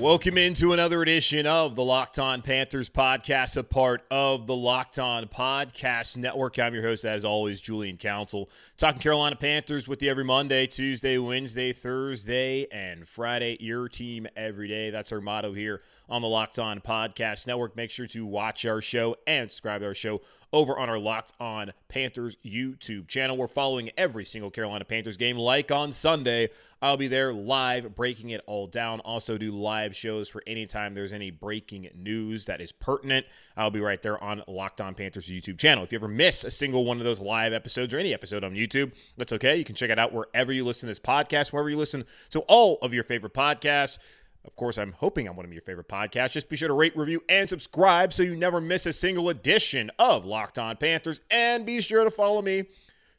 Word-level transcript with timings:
Welcome 0.00 0.38
into 0.38 0.72
another 0.72 1.02
edition 1.02 1.46
of 1.46 1.76
the 1.76 1.84
Locked 1.84 2.18
On 2.18 2.40
Panthers 2.40 2.88
podcast, 2.88 3.58
a 3.58 3.62
part 3.62 4.02
of 4.10 4.46
the 4.46 4.56
Locked 4.56 4.98
On 4.98 5.26
Podcast 5.26 6.16
Network. 6.16 6.58
I'm 6.58 6.72
your 6.72 6.82
host, 6.82 7.04
as 7.04 7.22
always, 7.22 7.60
Julian 7.60 7.98
Council, 7.98 8.48
talking 8.78 9.02
Carolina 9.02 9.36
Panthers 9.36 9.86
with 9.86 10.02
you 10.02 10.10
every 10.10 10.24
Monday, 10.24 10.66
Tuesday, 10.66 11.18
Wednesday, 11.18 11.74
Thursday, 11.74 12.66
and 12.72 13.06
Friday. 13.06 13.58
Your 13.60 13.90
team 13.90 14.26
every 14.36 14.68
day. 14.68 14.88
That's 14.88 15.12
our 15.12 15.20
motto 15.20 15.52
here 15.52 15.82
on 16.08 16.22
the 16.22 16.28
Locked 16.28 16.58
On 16.58 16.80
Podcast 16.80 17.46
Network. 17.46 17.76
Make 17.76 17.90
sure 17.90 18.06
to 18.06 18.24
watch 18.24 18.64
our 18.64 18.80
show 18.80 19.16
and 19.26 19.50
subscribe 19.50 19.82
to 19.82 19.88
our 19.88 19.94
show 19.94 20.22
over 20.52 20.78
on 20.78 20.88
our 20.88 20.98
Locked 20.98 21.32
On 21.40 21.72
Panthers 21.88 22.36
YouTube 22.44 23.08
channel. 23.08 23.36
We're 23.36 23.48
following 23.48 23.90
every 23.96 24.24
single 24.24 24.50
Carolina 24.50 24.84
Panthers 24.84 25.16
game, 25.16 25.36
like 25.36 25.70
on 25.70 25.92
Sunday. 25.92 26.48
I'll 26.82 26.96
be 26.96 27.08
there 27.08 27.32
live, 27.32 27.94
breaking 27.94 28.30
it 28.30 28.42
all 28.46 28.66
down. 28.66 29.00
Also, 29.00 29.36
do 29.36 29.52
live 29.52 29.94
shows 29.94 30.28
for 30.30 30.42
anytime 30.46 30.94
there's 30.94 31.12
any 31.12 31.30
breaking 31.30 31.90
news 31.94 32.46
that 32.46 32.62
is 32.62 32.72
pertinent. 32.72 33.26
I'll 33.56 33.70
be 33.70 33.80
right 33.80 34.00
there 34.00 34.22
on 34.22 34.42
Locked 34.48 34.80
On 34.80 34.94
Panthers 34.94 35.28
YouTube 35.28 35.58
channel. 35.58 35.84
If 35.84 35.92
you 35.92 35.98
ever 35.98 36.08
miss 36.08 36.42
a 36.44 36.50
single 36.50 36.86
one 36.86 36.98
of 36.98 37.04
those 37.04 37.20
live 37.20 37.52
episodes 37.52 37.92
or 37.92 37.98
any 37.98 38.14
episode 38.14 38.44
on 38.44 38.54
YouTube, 38.54 38.92
that's 39.18 39.32
okay. 39.34 39.56
You 39.56 39.64
can 39.64 39.74
check 39.74 39.90
it 39.90 39.98
out 39.98 40.14
wherever 40.14 40.52
you 40.52 40.64
listen 40.64 40.86
to 40.86 40.90
this 40.90 40.98
podcast, 40.98 41.52
wherever 41.52 41.68
you 41.68 41.76
listen 41.76 42.04
to 42.30 42.40
all 42.40 42.78
of 42.80 42.94
your 42.94 43.04
favorite 43.04 43.34
podcasts. 43.34 43.98
Of 44.44 44.56
course, 44.56 44.78
I'm 44.78 44.92
hoping 44.92 45.28
I'm 45.28 45.36
one 45.36 45.44
of 45.44 45.52
your 45.52 45.62
favorite 45.62 45.88
podcasts. 45.88 46.32
Just 46.32 46.48
be 46.48 46.56
sure 46.56 46.68
to 46.68 46.74
rate, 46.74 46.96
review, 46.96 47.22
and 47.28 47.48
subscribe 47.48 48.12
so 48.12 48.22
you 48.22 48.34
never 48.34 48.60
miss 48.60 48.86
a 48.86 48.92
single 48.92 49.28
edition 49.28 49.90
of 49.98 50.24
Locked 50.24 50.58
On 50.58 50.76
Panthers. 50.76 51.20
And 51.30 51.66
be 51.66 51.80
sure 51.80 52.04
to 52.04 52.10
follow 52.10 52.40
me, 52.40 52.64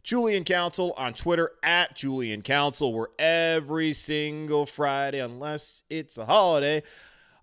Julian 0.04 0.44
Council, 0.44 0.94
on 0.98 1.14
Twitter 1.14 1.52
at 1.62 1.96
Julian 1.96 2.42
Council, 2.42 2.92
where 2.92 3.10
every 3.20 3.94
single 3.94 4.66
Friday, 4.66 5.20
unless 5.20 5.84
it's 5.92 6.18
a 6.18 6.26
holiday, 6.26 6.82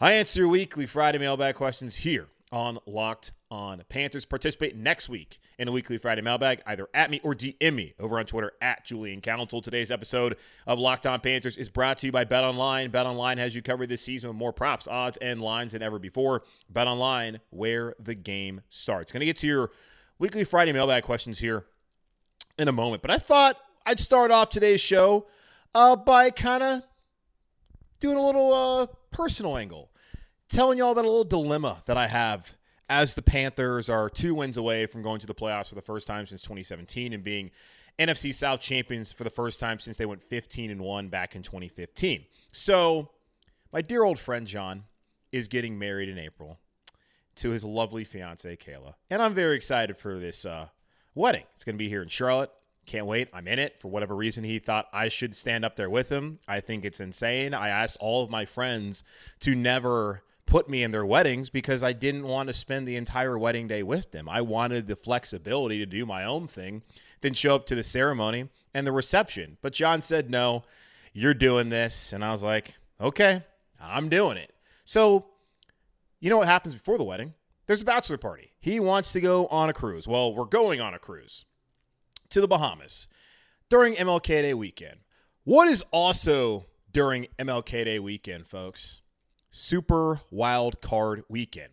I 0.00 0.14
answer 0.14 0.40
your 0.40 0.48
weekly 0.48 0.86
Friday 0.86 1.18
mailbag 1.18 1.54
questions 1.54 1.96
here 1.96 2.26
on 2.50 2.78
Locked 2.84 3.32
On 3.50 3.82
Panthers. 3.88 4.24
Participate 4.24 4.76
next 4.76 5.08
week 5.08 5.38
in 5.58 5.66
the 5.66 5.72
weekly 5.72 5.96
Friday 5.96 6.20
mailbag, 6.20 6.60
either 6.66 6.88
at 6.92 7.10
me 7.10 7.20
or 7.22 7.34
DM 7.34 7.74
me 7.74 7.94
over 7.98 8.18
on 8.18 8.26
Twitter 8.26 8.52
at 8.60 8.84
Julian 8.84 9.20
Council. 9.20 9.62
Today's 9.62 9.90
episode 9.90 10.36
of 10.66 10.78
Locked 10.78 11.06
On 11.06 11.18
Panthers 11.20 11.56
is 11.56 11.70
brought 11.70 11.98
to 11.98 12.06
you 12.06 12.12
by 12.12 12.24
Bet 12.24 12.44
Online. 12.44 12.90
Bet 12.90 13.06
Online 13.06 13.38
has 13.38 13.56
you 13.56 13.62
covered 13.62 13.88
this 13.88 14.02
season 14.02 14.28
with 14.28 14.36
more 14.36 14.52
props, 14.52 14.86
odds, 14.86 15.16
and 15.18 15.40
lines 15.40 15.72
than 15.72 15.82
ever 15.82 15.98
before. 15.98 16.42
Bet 16.68 16.86
Online, 16.86 17.40
where 17.50 17.94
the 17.98 18.14
game 18.14 18.60
starts. 18.68 19.12
Going 19.12 19.20
to 19.20 19.26
get 19.26 19.36
to 19.38 19.46
your 19.46 19.70
weekly 20.18 20.44
Friday 20.44 20.72
mailbag 20.72 21.04
questions 21.04 21.38
here 21.38 21.64
in 22.58 22.68
a 22.68 22.72
moment, 22.72 23.00
but 23.00 23.10
I 23.10 23.18
thought 23.18 23.56
I'd 23.86 24.00
start 24.00 24.30
off 24.30 24.50
today's 24.50 24.80
show 24.80 25.26
uh, 25.74 25.96
by 25.96 26.30
kind 26.30 26.62
of 26.62 26.82
doing 28.00 28.18
a 28.18 28.22
little 28.22 28.52
uh, 28.52 28.86
personal 29.10 29.56
angle 29.56 29.90
telling 30.50 30.78
y'all 30.78 30.92
about 30.92 31.04
a 31.04 31.08
little 31.08 31.24
dilemma 31.24 31.82
that 31.86 31.96
I 31.96 32.06
have 32.06 32.57
as 32.88 33.14
the 33.14 33.22
Panthers 33.22 33.90
are 33.90 34.08
two 34.08 34.34
wins 34.34 34.56
away 34.56 34.86
from 34.86 35.02
going 35.02 35.20
to 35.20 35.26
the 35.26 35.34
playoffs 35.34 35.68
for 35.68 35.74
the 35.74 35.82
first 35.82 36.06
time 36.06 36.26
since 36.26 36.42
2017 36.42 37.12
and 37.12 37.22
being 37.22 37.50
NFC 37.98 38.32
South 38.32 38.60
champions 38.60 39.12
for 39.12 39.24
the 39.24 39.30
first 39.30 39.60
time 39.60 39.78
since 39.78 39.96
they 39.96 40.06
went 40.06 40.22
15 40.22 40.70
and 40.70 40.80
1 40.80 41.08
back 41.08 41.34
in 41.34 41.42
2015. 41.42 42.24
So, 42.52 43.10
my 43.72 43.82
dear 43.82 44.04
old 44.04 44.18
friend 44.18 44.46
John 44.46 44.84
is 45.32 45.48
getting 45.48 45.78
married 45.78 46.08
in 46.08 46.18
April 46.18 46.58
to 47.36 47.50
his 47.50 47.64
lovely 47.64 48.04
fiancee 48.04 48.56
Kayla, 48.56 48.94
and 49.10 49.20
I'm 49.20 49.34
very 49.34 49.56
excited 49.56 49.96
for 49.96 50.18
this 50.18 50.44
uh, 50.44 50.68
wedding. 51.14 51.44
It's 51.54 51.64
going 51.64 51.74
to 51.74 51.78
be 51.78 51.88
here 51.88 52.02
in 52.02 52.08
Charlotte. 52.08 52.50
Can't 52.86 53.06
wait. 53.06 53.28
I'm 53.34 53.46
in 53.46 53.58
it. 53.58 53.78
For 53.78 53.88
whatever 53.88 54.16
reason, 54.16 54.44
he 54.44 54.58
thought 54.58 54.88
I 54.94 55.08
should 55.08 55.34
stand 55.34 55.64
up 55.64 55.76
there 55.76 55.90
with 55.90 56.08
him. 56.08 56.38
I 56.48 56.60
think 56.60 56.86
it's 56.86 57.00
insane. 57.00 57.52
I 57.52 57.68
asked 57.68 57.98
all 58.00 58.22
of 58.22 58.30
my 58.30 58.46
friends 58.46 59.04
to 59.40 59.54
never 59.54 60.22
put 60.48 60.68
me 60.68 60.82
in 60.82 60.90
their 60.90 61.04
weddings 61.04 61.50
because 61.50 61.84
I 61.84 61.92
didn't 61.92 62.24
want 62.24 62.48
to 62.48 62.52
spend 62.52 62.88
the 62.88 62.96
entire 62.96 63.38
wedding 63.38 63.68
day 63.68 63.82
with 63.82 64.10
them. 64.10 64.28
I 64.28 64.40
wanted 64.40 64.86
the 64.86 64.96
flexibility 64.96 65.78
to 65.78 65.86
do 65.86 66.06
my 66.06 66.24
own 66.24 66.46
thing, 66.46 66.82
then 67.20 67.34
show 67.34 67.54
up 67.54 67.66
to 67.66 67.74
the 67.74 67.82
ceremony 67.82 68.48
and 68.74 68.86
the 68.86 68.92
reception. 68.92 69.58
But 69.60 69.74
John 69.74 70.00
said, 70.00 70.30
no, 70.30 70.64
you're 71.12 71.34
doing 71.34 71.68
this. 71.68 72.12
And 72.12 72.24
I 72.24 72.32
was 72.32 72.42
like, 72.42 72.74
okay, 73.00 73.42
I'm 73.80 74.08
doing 74.08 74.38
it. 74.38 74.54
So, 74.84 75.26
you 76.20 76.30
know 76.30 76.38
what 76.38 76.48
happens 76.48 76.74
before 76.74 76.98
the 76.98 77.04
wedding? 77.04 77.34
There's 77.66 77.82
a 77.82 77.84
bachelor 77.84 78.16
party. 78.16 78.52
He 78.58 78.80
wants 78.80 79.12
to 79.12 79.20
go 79.20 79.46
on 79.48 79.68
a 79.68 79.74
cruise. 79.74 80.08
Well, 80.08 80.34
we're 80.34 80.46
going 80.46 80.80
on 80.80 80.94
a 80.94 80.98
cruise 80.98 81.44
to 82.30 82.40
the 82.40 82.48
Bahamas 82.48 83.06
during 83.68 83.94
MLK 83.94 84.26
Day 84.42 84.54
weekend. 84.54 85.00
What 85.44 85.68
is 85.68 85.84
also 85.90 86.66
during 86.90 87.28
MLK 87.38 87.84
Day 87.84 87.98
weekend, 87.98 88.46
folks? 88.46 89.02
Super 89.50 90.20
Wild 90.30 90.80
Card 90.80 91.24
Weekend. 91.28 91.70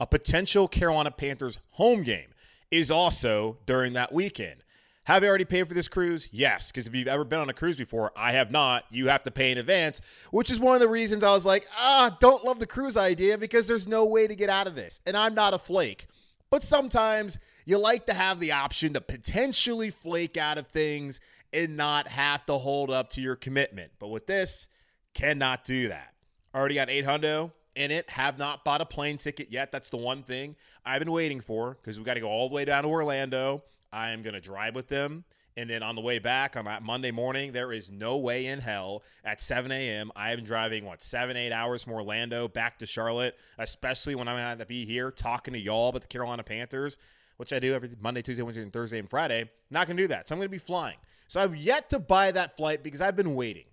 A 0.00 0.06
potential 0.06 0.68
Carolina 0.68 1.10
Panthers 1.10 1.58
home 1.70 2.02
game 2.02 2.28
is 2.70 2.90
also 2.90 3.58
during 3.66 3.94
that 3.94 4.12
weekend. 4.12 4.64
Have 5.04 5.22
you 5.22 5.28
already 5.30 5.46
paid 5.46 5.66
for 5.66 5.72
this 5.72 5.88
cruise? 5.88 6.28
Yes, 6.32 6.70
because 6.70 6.86
if 6.86 6.94
you've 6.94 7.08
ever 7.08 7.24
been 7.24 7.40
on 7.40 7.48
a 7.48 7.54
cruise 7.54 7.78
before, 7.78 8.12
I 8.14 8.32
have 8.32 8.50
not. 8.50 8.84
You 8.90 9.08
have 9.08 9.22
to 9.22 9.30
pay 9.30 9.50
in 9.50 9.56
advance, 9.56 10.02
which 10.32 10.50
is 10.50 10.60
one 10.60 10.74
of 10.74 10.80
the 10.80 10.88
reasons 10.88 11.22
I 11.22 11.34
was 11.34 11.46
like, 11.46 11.66
ah, 11.78 12.14
don't 12.20 12.44
love 12.44 12.58
the 12.58 12.66
cruise 12.66 12.98
idea 12.98 13.38
because 13.38 13.66
there's 13.66 13.88
no 13.88 14.04
way 14.04 14.26
to 14.26 14.36
get 14.36 14.50
out 14.50 14.66
of 14.66 14.74
this. 14.74 15.00
And 15.06 15.16
I'm 15.16 15.34
not 15.34 15.54
a 15.54 15.58
flake. 15.58 16.08
But 16.50 16.62
sometimes 16.62 17.38
you 17.64 17.78
like 17.78 18.04
to 18.06 18.14
have 18.14 18.38
the 18.38 18.52
option 18.52 18.92
to 18.92 19.00
potentially 19.00 19.88
flake 19.90 20.36
out 20.36 20.58
of 20.58 20.68
things 20.68 21.20
and 21.54 21.74
not 21.74 22.06
have 22.08 22.44
to 22.44 22.54
hold 22.54 22.90
up 22.90 23.08
to 23.12 23.22
your 23.22 23.36
commitment. 23.36 23.92
But 23.98 24.08
with 24.08 24.26
this, 24.26 24.68
cannot 25.14 25.64
do 25.64 25.88
that. 25.88 26.12
Already 26.58 26.74
got 26.74 26.90
800 26.90 27.52
in 27.76 27.92
it. 27.92 28.10
Have 28.10 28.36
not 28.36 28.64
bought 28.64 28.80
a 28.80 28.84
plane 28.84 29.16
ticket 29.16 29.52
yet. 29.52 29.70
That's 29.70 29.90
the 29.90 29.96
one 29.96 30.24
thing 30.24 30.56
I've 30.84 30.98
been 30.98 31.12
waiting 31.12 31.40
for 31.40 31.78
because 31.80 32.00
we 32.00 32.04
got 32.04 32.14
to 32.14 32.20
go 32.20 32.28
all 32.28 32.48
the 32.48 32.54
way 32.56 32.64
down 32.64 32.82
to 32.82 32.88
Orlando. 32.88 33.62
I 33.92 34.10
am 34.10 34.22
going 34.22 34.34
to 34.34 34.40
drive 34.40 34.74
with 34.74 34.88
them. 34.88 35.24
And 35.56 35.70
then 35.70 35.84
on 35.84 35.94
the 35.94 36.00
way 36.00 36.18
back 36.18 36.56
on 36.56 36.64
that 36.64 36.82
Monday 36.82 37.12
morning, 37.12 37.52
there 37.52 37.70
is 37.70 37.92
no 37.92 38.16
way 38.16 38.46
in 38.46 38.58
hell 38.58 39.04
at 39.24 39.40
7 39.40 39.70
a.m. 39.70 40.10
I 40.16 40.32
am 40.32 40.42
driving, 40.42 40.84
what, 40.84 41.00
seven, 41.00 41.36
eight 41.36 41.52
hours 41.52 41.84
from 41.84 41.92
Orlando 41.92 42.48
back 42.48 42.80
to 42.80 42.86
Charlotte, 42.86 43.38
especially 43.58 44.16
when 44.16 44.26
I'm 44.26 44.36
going 44.36 44.58
to 44.58 44.66
be 44.66 44.84
here 44.84 45.12
talking 45.12 45.54
to 45.54 45.60
y'all 45.60 45.90
about 45.90 46.02
the 46.02 46.08
Carolina 46.08 46.42
Panthers, 46.42 46.98
which 47.36 47.52
I 47.52 47.60
do 47.60 47.72
every 47.72 47.90
Monday, 48.00 48.22
Tuesday, 48.22 48.42
Wednesday, 48.42 48.64
and 48.64 48.72
Thursday 48.72 48.98
and 48.98 49.08
Friday. 49.08 49.48
Not 49.70 49.86
going 49.86 49.96
to 49.96 50.02
do 50.02 50.08
that. 50.08 50.26
So 50.26 50.34
I'm 50.34 50.40
going 50.40 50.48
to 50.48 50.50
be 50.50 50.58
flying. 50.58 50.96
So 51.28 51.40
I've 51.40 51.54
yet 51.54 51.88
to 51.90 52.00
buy 52.00 52.32
that 52.32 52.56
flight 52.56 52.82
because 52.82 53.00
I've 53.00 53.16
been 53.16 53.36
waiting, 53.36 53.66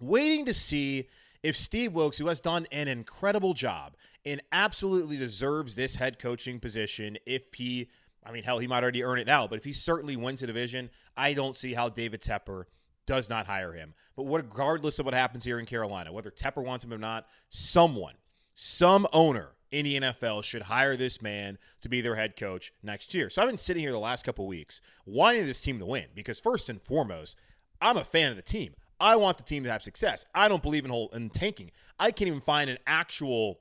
waiting 0.00 0.44
to 0.46 0.54
see 0.54 1.08
if 1.42 1.56
Steve 1.56 1.92
Wilks, 1.92 2.18
who 2.18 2.28
has 2.28 2.40
done 2.40 2.66
an 2.70 2.88
incredible 2.88 3.54
job 3.54 3.96
and 4.26 4.42
absolutely 4.52 5.16
deserves 5.16 5.74
this 5.74 5.96
head 5.96 6.18
coaching 6.18 6.60
position, 6.60 7.16
if 7.26 7.54
he, 7.54 7.88
I 8.24 8.32
mean, 8.32 8.42
hell, 8.42 8.58
he 8.58 8.66
might 8.66 8.82
already 8.82 9.02
earn 9.02 9.18
it 9.18 9.26
now, 9.26 9.46
but 9.46 9.58
if 9.58 9.64
he 9.64 9.72
certainly 9.72 10.16
wins 10.16 10.40
the 10.40 10.46
division, 10.46 10.90
I 11.16 11.32
don't 11.32 11.56
see 11.56 11.72
how 11.72 11.88
David 11.88 12.20
Tepper 12.20 12.64
does 13.06 13.30
not 13.30 13.46
hire 13.46 13.72
him. 13.72 13.94
But 14.16 14.24
regardless 14.24 14.98
of 14.98 15.06
what 15.06 15.14
happens 15.14 15.44
here 15.44 15.58
in 15.58 15.66
Carolina, 15.66 16.12
whether 16.12 16.30
Tepper 16.30 16.64
wants 16.64 16.84
him 16.84 16.92
or 16.92 16.98
not, 16.98 17.26
someone, 17.48 18.14
some 18.54 19.06
owner 19.12 19.52
in 19.70 19.84
the 19.84 20.00
NFL 20.00 20.44
should 20.44 20.62
hire 20.62 20.96
this 20.96 21.22
man 21.22 21.56
to 21.80 21.88
be 21.88 22.00
their 22.00 22.16
head 22.16 22.36
coach 22.36 22.72
next 22.82 23.14
year. 23.14 23.30
So 23.30 23.40
I've 23.40 23.48
been 23.48 23.56
sitting 23.56 23.82
here 23.82 23.92
the 23.92 23.98
last 23.98 24.24
couple 24.24 24.46
weeks 24.46 24.80
wanting 25.06 25.46
this 25.46 25.62
team 25.62 25.78
to 25.78 25.86
win 25.86 26.06
because 26.14 26.40
first 26.40 26.68
and 26.68 26.82
foremost, 26.82 27.38
I'm 27.80 27.96
a 27.96 28.04
fan 28.04 28.30
of 28.30 28.36
the 28.36 28.42
team. 28.42 28.74
I 29.00 29.16
want 29.16 29.38
the 29.38 29.42
team 29.42 29.64
to 29.64 29.70
have 29.70 29.82
success. 29.82 30.26
I 30.34 30.48
don't 30.48 30.62
believe 30.62 30.84
in 30.84 30.90
whole 30.90 31.08
in 31.08 31.30
tanking. 31.30 31.70
I 31.98 32.10
can't 32.10 32.28
even 32.28 32.40
find 32.40 32.68
an 32.68 32.78
actual, 32.86 33.60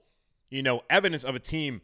you 0.50 0.62
know, 0.62 0.83
evidence 0.89 1.24
of 1.24 1.36
a 1.36 1.39
team 1.39 1.81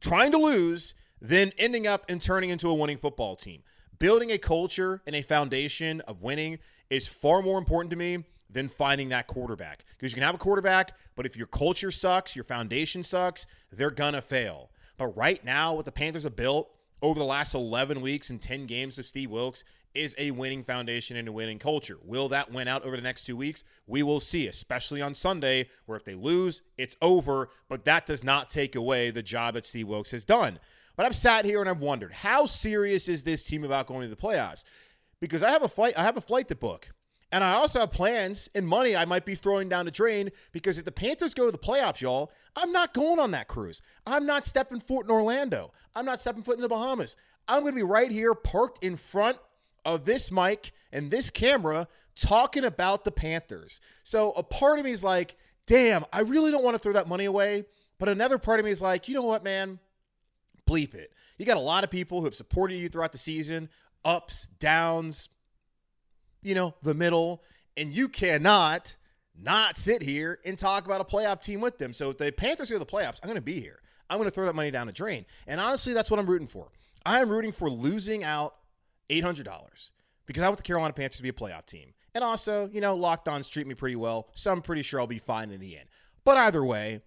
trying 0.00 0.32
to 0.32 0.38
lose, 0.38 0.94
then 1.20 1.52
ending 1.58 1.86
up 1.86 2.04
and 2.08 2.20
turning 2.20 2.50
into 2.50 2.68
a 2.68 2.74
winning 2.74 2.98
football 2.98 3.34
team. 3.34 3.62
Building 3.98 4.30
a 4.30 4.38
culture 4.38 5.00
and 5.06 5.16
a 5.16 5.22
foundation 5.22 6.02
of 6.02 6.22
winning 6.22 6.58
is 6.90 7.06
far 7.06 7.40
more 7.40 7.58
important 7.58 7.90
to 7.90 7.96
me 7.96 8.24
than 8.50 8.68
finding 8.68 9.08
that 9.08 9.26
quarterback. 9.26 9.84
Because 9.96 10.12
you 10.12 10.16
can 10.16 10.22
have 10.22 10.34
a 10.34 10.38
quarterback, 10.38 10.92
but 11.16 11.26
if 11.26 11.36
your 11.36 11.46
culture 11.46 11.90
sucks, 11.90 12.36
your 12.36 12.44
foundation 12.44 13.02
sucks, 13.02 13.46
they're 13.72 13.90
to 13.90 14.22
fail. 14.22 14.70
But 14.98 15.16
right 15.16 15.42
now, 15.44 15.74
what 15.74 15.84
the 15.84 15.92
Panthers 15.92 16.22
have 16.22 16.36
built 16.36 16.70
over 17.02 17.18
the 17.18 17.24
last 17.24 17.54
11 17.54 18.00
weeks 18.00 18.30
and 18.30 18.40
10 18.40 18.64
games 18.64 18.98
of 18.98 19.06
Steve 19.06 19.30
Wilks 19.30 19.64
is 19.94 20.14
a 20.18 20.30
winning 20.30 20.62
foundation 20.62 21.16
and 21.16 21.28
a 21.28 21.32
winning 21.32 21.58
culture. 21.58 21.98
Will 22.04 22.28
that 22.28 22.52
win 22.52 22.68
out 22.68 22.84
over 22.84 22.96
the 22.96 23.02
next 23.02 23.24
two 23.24 23.36
weeks? 23.36 23.64
We 23.86 24.02
will 24.02 24.20
see, 24.20 24.46
especially 24.46 25.00
on 25.00 25.14
Sunday, 25.14 25.68
where 25.86 25.96
if 25.96 26.04
they 26.04 26.14
lose, 26.14 26.62
it's 26.76 26.96
over. 27.00 27.48
But 27.68 27.84
that 27.86 28.06
does 28.06 28.22
not 28.22 28.50
take 28.50 28.76
away 28.76 29.10
the 29.10 29.22
job 29.22 29.54
that 29.54 29.66
Steve 29.66 29.88
Wilks 29.88 30.10
has 30.10 30.24
done. 30.24 30.58
But 30.96 31.06
I've 31.06 31.16
sat 31.16 31.44
here 31.44 31.60
and 31.60 31.68
I've 31.68 31.80
wondered, 31.80 32.12
how 32.12 32.46
serious 32.46 33.08
is 33.08 33.22
this 33.22 33.44
team 33.44 33.64
about 33.64 33.86
going 33.86 34.02
to 34.02 34.08
the 34.08 34.16
playoffs? 34.16 34.64
Because 35.20 35.42
I 35.42 35.50
have 35.50 35.62
a 35.62 35.68
flight, 35.68 35.94
I 35.96 36.02
have 36.02 36.16
a 36.16 36.22
flight 36.22 36.48
to 36.48 36.56
book. 36.56 36.90
And 37.36 37.44
I 37.44 37.52
also 37.52 37.80
have 37.80 37.92
plans 37.92 38.48
and 38.54 38.66
money 38.66 38.96
I 38.96 39.04
might 39.04 39.26
be 39.26 39.34
throwing 39.34 39.68
down 39.68 39.84
the 39.84 39.90
drain 39.90 40.30
because 40.52 40.78
if 40.78 40.86
the 40.86 40.90
Panthers 40.90 41.34
go 41.34 41.44
to 41.44 41.52
the 41.52 41.58
playoffs, 41.58 42.00
y'all, 42.00 42.32
I'm 42.56 42.72
not 42.72 42.94
going 42.94 43.18
on 43.18 43.32
that 43.32 43.46
cruise. 43.46 43.82
I'm 44.06 44.24
not 44.24 44.46
stepping 44.46 44.80
foot 44.80 45.04
in 45.04 45.10
Orlando. 45.10 45.70
I'm 45.94 46.06
not 46.06 46.22
stepping 46.22 46.42
foot 46.42 46.56
in 46.56 46.62
the 46.62 46.68
Bahamas. 46.70 47.14
I'm 47.46 47.60
going 47.60 47.74
to 47.74 47.76
be 47.76 47.82
right 47.82 48.10
here 48.10 48.32
parked 48.32 48.82
in 48.82 48.96
front 48.96 49.36
of 49.84 50.06
this 50.06 50.32
mic 50.32 50.72
and 50.94 51.10
this 51.10 51.28
camera 51.28 51.88
talking 52.14 52.64
about 52.64 53.04
the 53.04 53.12
Panthers. 53.12 53.82
So 54.02 54.32
a 54.32 54.42
part 54.42 54.78
of 54.78 54.86
me 54.86 54.92
is 54.92 55.04
like, 55.04 55.36
damn, 55.66 56.06
I 56.14 56.20
really 56.20 56.50
don't 56.50 56.64
want 56.64 56.76
to 56.76 56.82
throw 56.82 56.94
that 56.94 57.06
money 57.06 57.26
away. 57.26 57.66
But 57.98 58.08
another 58.08 58.38
part 58.38 58.60
of 58.60 58.64
me 58.64 58.70
is 58.70 58.80
like, 58.80 59.08
you 59.08 59.14
know 59.14 59.24
what, 59.24 59.44
man? 59.44 59.78
Bleep 60.66 60.94
it. 60.94 61.12
You 61.36 61.44
got 61.44 61.58
a 61.58 61.60
lot 61.60 61.84
of 61.84 61.90
people 61.90 62.20
who 62.20 62.24
have 62.24 62.34
supported 62.34 62.76
you 62.76 62.88
throughout 62.88 63.12
the 63.12 63.18
season, 63.18 63.68
ups, 64.06 64.46
downs, 64.58 65.28
you 66.46 66.54
know, 66.54 66.74
the 66.82 66.94
middle, 66.94 67.42
and 67.76 67.92
you 67.92 68.08
cannot 68.08 68.96
not 69.38 69.76
sit 69.76 70.02
here 70.02 70.38
and 70.46 70.58
talk 70.58 70.86
about 70.86 71.00
a 71.00 71.04
playoff 71.04 71.42
team 71.42 71.60
with 71.60 71.78
them. 71.78 71.92
So 71.92 72.10
if 72.10 72.18
the 72.18 72.32
Panthers 72.32 72.70
go 72.70 72.76
to 72.76 72.78
the 72.78 72.86
playoffs, 72.86 73.18
I'm 73.22 73.28
going 73.28 73.34
to 73.34 73.42
be 73.42 73.60
here. 73.60 73.80
I'm 74.08 74.18
going 74.18 74.28
to 74.28 74.34
throw 74.34 74.46
that 74.46 74.54
money 74.54 74.70
down 74.70 74.86
the 74.86 74.92
drain. 74.92 75.26
And 75.46 75.60
honestly, 75.60 75.92
that's 75.92 76.10
what 76.10 76.20
I'm 76.20 76.26
rooting 76.26 76.46
for. 76.46 76.68
I 77.04 77.20
am 77.20 77.28
rooting 77.28 77.52
for 77.52 77.68
losing 77.68 78.24
out 78.24 78.54
$800 79.10 79.90
because 80.26 80.42
I 80.42 80.48
want 80.48 80.56
the 80.56 80.62
Carolina 80.62 80.94
Panthers 80.94 81.18
to 81.18 81.22
be 81.22 81.28
a 81.28 81.32
playoff 81.32 81.66
team. 81.66 81.92
And 82.14 82.24
also, 82.24 82.70
you 82.72 82.80
know, 82.80 82.94
locked 82.94 83.28
ons 83.28 83.48
treat 83.48 83.66
me 83.66 83.74
pretty 83.74 83.96
well. 83.96 84.28
So 84.34 84.50
I'm 84.50 84.62
pretty 84.62 84.82
sure 84.82 85.00
I'll 85.00 85.06
be 85.06 85.18
fine 85.18 85.50
in 85.50 85.60
the 85.60 85.76
end. 85.76 85.88
But 86.24 86.38
either 86.38 86.64
way, 86.64 87.02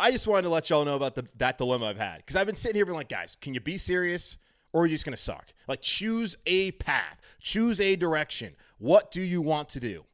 I 0.00 0.10
just 0.10 0.26
wanted 0.26 0.42
to 0.42 0.48
let 0.48 0.70
y'all 0.70 0.84
know 0.84 0.96
about 0.96 1.16
the, 1.16 1.28
that 1.36 1.58
dilemma 1.58 1.86
I've 1.86 1.98
had 1.98 2.18
because 2.18 2.36
I've 2.36 2.46
been 2.46 2.56
sitting 2.56 2.76
here 2.76 2.86
being 2.86 2.96
like, 2.96 3.08
guys, 3.08 3.36
can 3.40 3.52
you 3.52 3.60
be 3.60 3.76
serious 3.76 4.38
or 4.78 4.82
are 4.82 4.86
you 4.86 4.94
just 4.94 5.04
going 5.04 5.16
to 5.16 5.20
suck? 5.20 5.52
Like, 5.66 5.82
choose 5.82 6.36
a 6.46 6.70
path, 6.72 7.20
choose 7.40 7.80
a 7.80 7.96
direction. 7.96 8.54
What 8.78 9.10
do 9.10 9.20
you 9.20 9.42
want 9.42 9.68
to 9.70 9.80
do? 9.80 10.04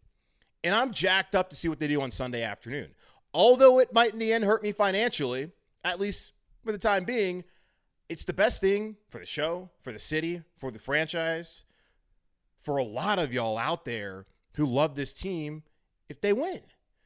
And 0.65 0.75
I'm 0.75 0.91
jacked 0.91 1.35
up 1.35 1.51
to 1.51 1.57
see 1.57 1.69
what 1.69 1.79
they 1.79 1.87
do 1.87 2.01
on 2.01 2.11
Sunday 2.11 2.43
afternoon. 2.43 2.95
Although 3.35 3.79
it 3.79 3.93
might 3.93 4.15
in 4.15 4.19
the 4.19 4.33
end 4.33 4.43
hurt 4.43 4.63
me 4.63 4.73
financially, 4.73 5.51
at 5.85 6.01
least 6.01 6.33
for 6.65 6.73
the 6.73 6.79
time 6.79 7.05
being, 7.05 7.45
it's 8.09 8.25
the 8.25 8.33
best 8.33 8.63
thing 8.63 8.97
for 9.11 9.19
the 9.19 9.27
show, 9.27 9.69
for 9.83 9.93
the 9.93 9.99
city, 9.99 10.41
for 10.57 10.71
the 10.71 10.79
franchise, 10.79 11.65
for 12.63 12.79
a 12.79 12.85
lot 12.85 13.19
of 13.19 13.35
y'all 13.35 13.59
out 13.59 13.85
there 13.85 14.25
who 14.55 14.65
love 14.65 14.95
this 14.95 15.13
team 15.13 15.63
if 16.09 16.23
they 16.23 16.33
win. 16.33 16.63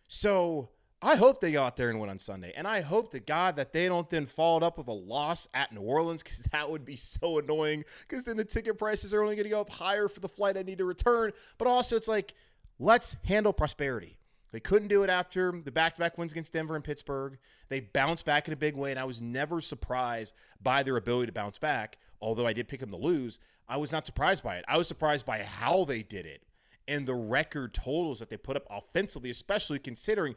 So 0.06 0.68
I 1.00 1.14
hope 1.14 1.40
they 1.40 1.52
go 1.52 1.62
out 1.62 1.76
there 1.76 1.90
and 1.90 2.00
win 2.00 2.10
on 2.10 2.18
Sunday. 2.18 2.52
And 2.56 2.66
I 2.66 2.80
hope 2.80 3.12
to 3.12 3.20
God 3.20 3.56
that 3.56 3.72
they 3.72 3.86
don't 3.86 4.10
then 4.10 4.26
follow 4.26 4.58
it 4.58 4.62
up 4.64 4.78
with 4.78 4.88
a 4.88 4.92
loss 4.92 5.48
at 5.54 5.72
New 5.72 5.80
Orleans 5.80 6.22
because 6.24 6.40
that 6.50 6.68
would 6.68 6.84
be 6.84 6.96
so 6.96 7.38
annoying 7.38 7.84
because 8.08 8.24
then 8.24 8.36
the 8.36 8.44
ticket 8.44 8.78
prices 8.78 9.14
are 9.14 9.22
only 9.22 9.36
going 9.36 9.44
to 9.44 9.50
go 9.50 9.60
up 9.60 9.70
higher 9.70 10.08
for 10.08 10.18
the 10.18 10.28
flight 10.28 10.56
I 10.56 10.62
need 10.62 10.78
to 10.78 10.84
return. 10.84 11.32
But 11.56 11.68
also, 11.68 11.96
it's 11.96 12.08
like, 12.08 12.34
let's 12.80 13.16
handle 13.24 13.52
prosperity. 13.52 14.18
They 14.50 14.60
couldn't 14.60 14.88
do 14.88 15.02
it 15.04 15.10
after 15.10 15.52
the 15.52 15.70
back 15.70 15.94
to 15.94 16.00
back 16.00 16.18
wins 16.18 16.32
against 16.32 16.52
Denver 16.52 16.74
and 16.74 16.82
Pittsburgh. 16.82 17.38
They 17.68 17.80
bounced 17.80 18.24
back 18.24 18.48
in 18.48 18.54
a 18.54 18.56
big 18.56 18.74
way, 18.74 18.90
and 18.90 18.98
I 18.98 19.04
was 19.04 19.20
never 19.20 19.60
surprised 19.60 20.34
by 20.62 20.82
their 20.82 20.96
ability 20.96 21.26
to 21.26 21.32
bounce 21.32 21.58
back. 21.58 21.98
Although 22.20 22.46
I 22.46 22.54
did 22.54 22.66
pick 22.66 22.80
them 22.80 22.90
to 22.90 22.96
lose, 22.96 23.40
I 23.68 23.76
was 23.76 23.92
not 23.92 24.06
surprised 24.06 24.42
by 24.42 24.56
it. 24.56 24.64
I 24.66 24.78
was 24.78 24.88
surprised 24.88 25.26
by 25.26 25.42
how 25.44 25.84
they 25.84 26.02
did 26.02 26.24
it 26.26 26.42
and 26.88 27.06
the 27.06 27.14
record 27.14 27.74
totals 27.74 28.18
that 28.18 28.30
they 28.30 28.36
put 28.38 28.56
up 28.56 28.66
offensively, 28.70 29.30
especially 29.30 29.78
considering 29.78 30.34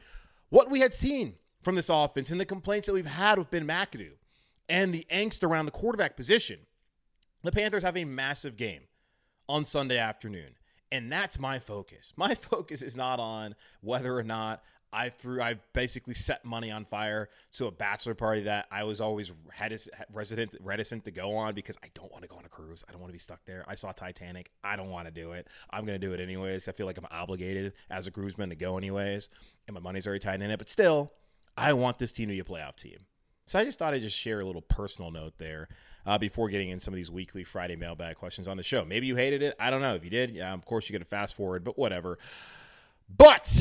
what 0.51 0.69
we 0.69 0.81
had 0.81 0.93
seen 0.93 1.35
from 1.63 1.75
this 1.75 1.89
offense 1.89 2.29
and 2.29 2.39
the 2.39 2.45
complaints 2.45 2.87
that 2.87 2.93
we've 2.93 3.05
had 3.05 3.39
with 3.39 3.49
Ben 3.49 3.65
McAdoo 3.65 4.11
and 4.69 4.93
the 4.93 5.07
angst 5.09 5.43
around 5.43 5.65
the 5.65 5.71
quarterback 5.71 6.15
position. 6.15 6.59
The 7.43 7.51
Panthers 7.51 7.83
have 7.83 7.97
a 7.97 8.05
massive 8.05 8.57
game 8.57 8.81
on 9.49 9.65
Sunday 9.65 9.97
afternoon. 9.97 10.57
And 10.91 11.11
that's 11.11 11.39
my 11.39 11.57
focus. 11.57 12.13
My 12.17 12.35
focus 12.49 12.81
is 12.81 12.95
not 12.95 13.19
on 13.19 13.55
whether 13.79 14.15
or 14.15 14.23
not 14.23 14.61
I 14.93 15.09
threw, 15.09 15.41
I 15.41 15.55
basically 15.73 16.13
set 16.13 16.43
money 16.43 16.69
on 16.69 16.85
fire 16.85 17.29
to 17.53 17.67
a 17.67 17.71
bachelor 17.71 18.13
party 18.13 18.41
that 18.41 18.67
I 18.71 18.83
was 18.83 18.99
always 18.99 19.31
resident, 20.11 20.55
reticent 20.61 21.05
to 21.05 21.11
go 21.11 21.35
on 21.35 21.53
because 21.53 21.77
I 21.83 21.87
don't 21.93 22.11
want 22.11 22.23
to 22.23 22.27
go 22.27 22.35
on 22.35 22.45
a 22.45 22.49
cruise. 22.49 22.83
I 22.87 22.91
don't 22.91 22.99
want 22.99 23.09
to 23.09 23.13
be 23.13 23.19
stuck 23.19 23.45
there. 23.45 23.63
I 23.67 23.75
saw 23.75 23.91
Titanic. 23.91 24.51
I 24.63 24.75
don't 24.75 24.89
want 24.89 25.07
to 25.07 25.11
do 25.11 25.31
it. 25.31 25.47
I'm 25.69 25.85
going 25.85 25.99
to 25.99 26.07
do 26.07 26.13
it 26.13 26.19
anyways. 26.19 26.67
I 26.67 26.73
feel 26.73 26.85
like 26.85 26.97
I'm 26.97 27.07
obligated 27.09 27.73
as 27.89 28.07
a 28.07 28.11
groomsman 28.11 28.49
to 28.49 28.55
go 28.55 28.77
anyways, 28.77 29.29
and 29.67 29.73
my 29.73 29.81
money's 29.81 30.07
already 30.07 30.19
tied 30.19 30.41
in 30.41 30.51
it. 30.51 30.57
But 30.57 30.69
still, 30.69 31.13
I 31.57 31.73
want 31.73 31.97
this 31.97 32.11
team 32.11 32.27
to 32.27 32.33
be 32.33 32.39
a 32.39 32.43
playoff 32.43 32.75
team. 32.75 32.97
So 33.45 33.59
I 33.59 33.65
just 33.65 33.79
thought 33.79 33.93
I'd 33.93 34.01
just 34.01 34.17
share 34.17 34.39
a 34.39 34.45
little 34.45 34.61
personal 34.61 35.11
note 35.11 35.37
there 35.37 35.67
uh, 36.05 36.17
before 36.17 36.47
getting 36.47 36.69
in 36.69 36.79
some 36.79 36.93
of 36.93 36.95
these 36.95 37.11
weekly 37.11 37.43
Friday 37.43 37.75
mailbag 37.75 38.15
questions 38.15 38.47
on 38.47 38.55
the 38.55 38.63
show. 38.63 38.85
Maybe 38.85 39.07
you 39.07 39.15
hated 39.15 39.41
it. 39.41 39.55
I 39.59 39.69
don't 39.69 39.81
know. 39.81 39.95
If 39.95 40.03
you 40.03 40.09
did, 40.09 40.31
yeah, 40.31 40.53
of 40.53 40.65
course 40.65 40.87
you 40.87 40.93
get 40.93 40.99
to 40.99 41.05
fast 41.05 41.35
forward, 41.35 41.63
but 41.63 41.77
whatever. 41.77 42.17
But 43.17 43.53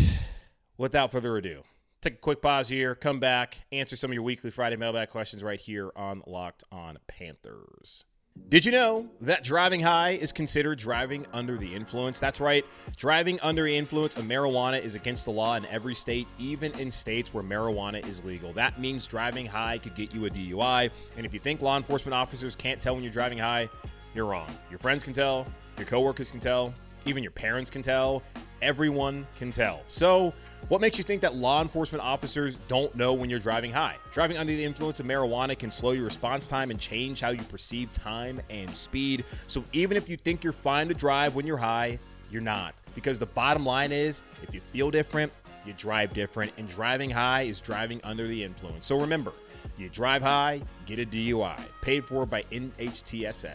without 0.80 1.12
further 1.12 1.36
ado, 1.36 1.62
take 2.00 2.14
a 2.14 2.16
quick 2.16 2.40
pause 2.40 2.66
here, 2.66 2.94
come 2.94 3.20
back, 3.20 3.58
answer 3.70 3.96
some 3.96 4.10
of 4.10 4.14
your 4.14 4.22
weekly 4.22 4.50
Friday 4.50 4.76
mailbag 4.76 5.10
questions 5.10 5.44
right 5.44 5.60
here 5.60 5.92
on 5.94 6.22
Locked 6.26 6.64
On 6.72 6.98
Panthers. 7.06 8.06
Did 8.48 8.64
you 8.64 8.72
know 8.72 9.06
that 9.20 9.44
driving 9.44 9.82
high 9.82 10.12
is 10.12 10.32
considered 10.32 10.78
driving 10.78 11.26
under 11.34 11.58
the 11.58 11.74
influence? 11.74 12.18
That's 12.18 12.40
right. 12.40 12.64
Driving 12.96 13.38
under 13.42 13.64
the 13.64 13.76
influence 13.76 14.16
of 14.16 14.24
marijuana 14.24 14.80
is 14.80 14.94
against 14.94 15.26
the 15.26 15.32
law 15.32 15.56
in 15.56 15.66
every 15.66 15.94
state, 15.94 16.26
even 16.38 16.72
in 16.80 16.90
states 16.90 17.34
where 17.34 17.44
marijuana 17.44 18.02
is 18.08 18.24
legal. 18.24 18.54
That 18.54 18.80
means 18.80 19.06
driving 19.06 19.44
high 19.44 19.76
could 19.76 19.94
get 19.94 20.14
you 20.14 20.24
a 20.24 20.30
DUI. 20.30 20.88
And 21.18 21.26
if 21.26 21.34
you 21.34 21.40
think 21.40 21.60
law 21.60 21.76
enforcement 21.76 22.14
officers 22.14 22.54
can't 22.54 22.80
tell 22.80 22.94
when 22.94 23.02
you're 23.02 23.12
driving 23.12 23.36
high, 23.36 23.68
you're 24.14 24.24
wrong. 24.24 24.48
Your 24.70 24.78
friends 24.78 25.04
can 25.04 25.12
tell, 25.12 25.46
your 25.76 25.86
coworkers 25.86 26.30
can 26.30 26.40
tell, 26.40 26.72
even 27.04 27.22
your 27.22 27.32
parents 27.32 27.70
can 27.70 27.82
tell. 27.82 28.22
Everyone 28.62 29.26
can 29.38 29.50
tell. 29.50 29.82
So, 29.88 30.34
what 30.68 30.80
makes 30.80 30.98
you 30.98 31.04
think 31.04 31.22
that 31.22 31.34
law 31.34 31.62
enforcement 31.62 32.04
officers 32.04 32.56
don't 32.68 32.94
know 32.94 33.14
when 33.14 33.30
you're 33.30 33.38
driving 33.38 33.72
high? 33.72 33.96
Driving 34.12 34.36
under 34.36 34.52
the 34.52 34.64
influence 34.64 35.00
of 35.00 35.06
marijuana 35.06 35.58
can 35.58 35.70
slow 35.70 35.92
your 35.92 36.04
response 36.04 36.46
time 36.46 36.70
and 36.70 36.78
change 36.78 37.20
how 37.20 37.30
you 37.30 37.42
perceive 37.44 37.90
time 37.92 38.40
and 38.50 38.74
speed. 38.76 39.24
So 39.46 39.64
even 39.72 39.96
if 39.96 40.08
you 40.08 40.16
think 40.16 40.44
you're 40.44 40.52
fine 40.52 40.88
to 40.88 40.94
drive 40.94 41.34
when 41.34 41.46
you're 41.46 41.56
high, 41.56 41.98
you're 42.30 42.42
not. 42.42 42.74
Because 42.94 43.18
the 43.18 43.26
bottom 43.26 43.64
line 43.64 43.90
is 43.92 44.22
if 44.42 44.54
you 44.54 44.60
feel 44.72 44.90
different, 44.90 45.32
you 45.64 45.72
drive 45.72 46.12
different. 46.12 46.52
And 46.58 46.68
driving 46.68 47.10
high 47.10 47.42
is 47.42 47.60
driving 47.60 48.00
under 48.04 48.28
the 48.28 48.44
influence. 48.44 48.86
So 48.86 49.00
remember, 49.00 49.32
you 49.78 49.88
drive 49.88 50.22
high, 50.22 50.62
get 50.86 50.98
a 50.98 51.06
DUI. 51.06 51.58
Paid 51.82 52.04
for 52.04 52.26
by 52.26 52.42
NHTSA. 52.52 53.54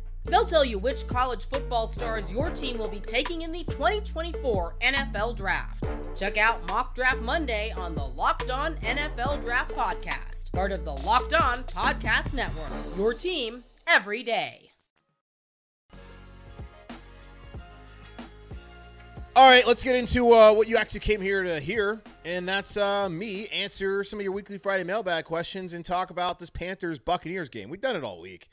They'll 0.25 0.45
tell 0.45 0.65
you 0.65 0.77
which 0.77 1.07
college 1.07 1.47
football 1.47 1.87
stars 1.87 2.31
your 2.31 2.49
team 2.49 2.77
will 2.77 2.87
be 2.87 2.99
taking 2.99 3.41
in 3.41 3.51
the 3.51 3.63
2024 3.65 4.75
NFL 4.81 5.35
Draft. 5.35 5.83
Check 6.15 6.37
out 6.37 6.67
Mock 6.67 6.95
Draft 6.95 7.21
Monday 7.21 7.73
on 7.75 7.95
the 7.95 8.05
Locked 8.05 8.51
On 8.51 8.75
NFL 8.77 9.43
Draft 9.43 9.73
Podcast 9.73 10.41
part 10.51 10.71
of 10.71 10.83
the 10.83 10.91
Locked 10.91 11.33
On 11.33 11.63
Podcast 11.63 12.33
Network. 12.33 12.71
Your 12.97 13.13
team 13.13 13.63
every 13.87 14.23
day. 14.23 14.71
All 19.33 19.49
right, 19.49 19.65
let's 19.65 19.81
get 19.81 19.95
into 19.95 20.33
uh, 20.33 20.53
what 20.53 20.67
you 20.67 20.75
actually 20.75 20.99
came 20.99 21.21
here 21.21 21.41
to 21.41 21.61
hear, 21.61 22.01
and 22.25 22.45
that's 22.45 22.75
uh, 22.75 23.07
me 23.07 23.47
answer 23.47 24.03
some 24.03 24.19
of 24.19 24.23
your 24.23 24.33
weekly 24.33 24.57
Friday 24.57 24.83
mailbag 24.83 25.23
questions 25.23 25.71
and 25.71 25.85
talk 25.85 26.09
about 26.09 26.37
this 26.37 26.49
Panthers 26.49 26.99
Buccaneers 26.99 27.47
game. 27.47 27.69
We've 27.69 27.79
done 27.79 27.95
it 27.95 28.03
all 28.03 28.19
week. 28.19 28.49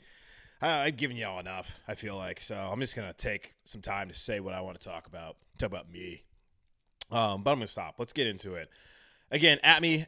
I've 0.61 0.97
given 0.97 1.15
y'all 1.15 1.39
enough, 1.39 1.71
I 1.87 1.95
feel 1.95 2.17
like, 2.17 2.41
so 2.41 2.55
I'm 2.55 2.79
just 2.81 2.95
gonna 2.95 3.13
take 3.13 3.53
some 3.63 3.81
time 3.81 4.09
to 4.09 4.13
say 4.13 4.39
what 4.39 4.53
I 4.53 4.61
want 4.61 4.79
to 4.79 4.89
talk 4.89 5.07
about. 5.07 5.37
Talk 5.57 5.69
about 5.69 5.89
me, 5.89 6.23
um, 7.11 7.43
but 7.43 7.51
I'm 7.51 7.57
gonna 7.57 7.67
stop. 7.67 7.95
Let's 7.97 8.13
get 8.13 8.27
into 8.27 8.55
it. 8.55 8.69
Again, 9.31 9.59
at 9.63 9.81
me 9.81 10.05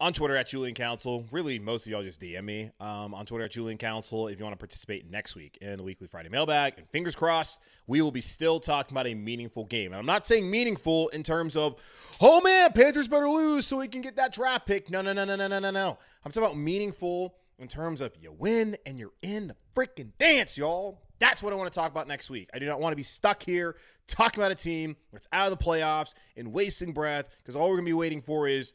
on 0.00 0.12
Twitter 0.12 0.36
at 0.36 0.46
Julian 0.48 0.74
Council. 0.74 1.24
Really, 1.32 1.58
most 1.58 1.86
of 1.86 1.90
y'all 1.90 2.02
just 2.02 2.20
DM 2.20 2.44
me 2.44 2.70
um, 2.78 3.12
on 3.14 3.26
Twitter 3.26 3.44
at 3.44 3.50
Julian 3.50 3.78
Council 3.78 4.28
if 4.28 4.38
you 4.38 4.44
want 4.44 4.54
to 4.54 4.58
participate 4.58 5.10
next 5.10 5.34
week 5.34 5.58
in 5.60 5.76
the 5.76 5.82
weekly 5.82 6.06
Friday 6.06 6.28
mailbag. 6.28 6.74
And 6.76 6.88
fingers 6.90 7.16
crossed, 7.16 7.58
we 7.86 8.00
will 8.00 8.12
be 8.12 8.20
still 8.20 8.60
talking 8.60 8.94
about 8.94 9.08
a 9.08 9.14
meaningful 9.14 9.64
game. 9.64 9.92
And 9.92 9.98
I'm 9.98 10.06
not 10.06 10.26
saying 10.26 10.48
meaningful 10.48 11.08
in 11.08 11.24
terms 11.24 11.56
of, 11.56 11.80
oh 12.20 12.40
man, 12.40 12.72
Panthers 12.72 13.08
better 13.08 13.28
lose 13.28 13.66
so 13.66 13.78
we 13.78 13.88
can 13.88 14.02
get 14.02 14.16
that 14.16 14.32
draft 14.32 14.66
pick. 14.66 14.90
No, 14.90 15.02
no, 15.02 15.12
no, 15.12 15.24
no, 15.24 15.34
no, 15.34 15.48
no, 15.48 15.58
no, 15.58 15.70
no. 15.70 15.98
I'm 16.24 16.30
talking 16.30 16.46
about 16.46 16.56
meaningful 16.56 17.34
in 17.58 17.68
terms 17.68 18.00
of 18.00 18.12
you 18.20 18.32
win 18.32 18.76
and 18.86 18.98
you're 18.98 19.12
in 19.22 19.48
the 19.48 19.56
freaking 19.74 20.12
dance, 20.18 20.56
y'all. 20.56 21.02
That's 21.18 21.42
what 21.42 21.52
I 21.52 21.56
want 21.56 21.72
to 21.72 21.76
talk 21.76 21.90
about 21.90 22.06
next 22.06 22.30
week. 22.30 22.48
I 22.54 22.58
do 22.58 22.66
not 22.66 22.80
want 22.80 22.92
to 22.92 22.96
be 22.96 23.02
stuck 23.02 23.42
here 23.42 23.76
talking 24.06 24.40
about 24.40 24.52
a 24.52 24.56
team 24.56 24.96
that's 25.12 25.26
out 25.32 25.50
of 25.50 25.58
the 25.58 25.64
playoffs 25.64 26.14
and 26.36 26.52
wasting 26.52 26.92
breath 26.92 27.28
because 27.38 27.56
all 27.56 27.68
we're 27.68 27.76
going 27.76 27.86
to 27.86 27.90
be 27.90 27.94
waiting 27.94 28.22
for 28.22 28.46
is 28.46 28.74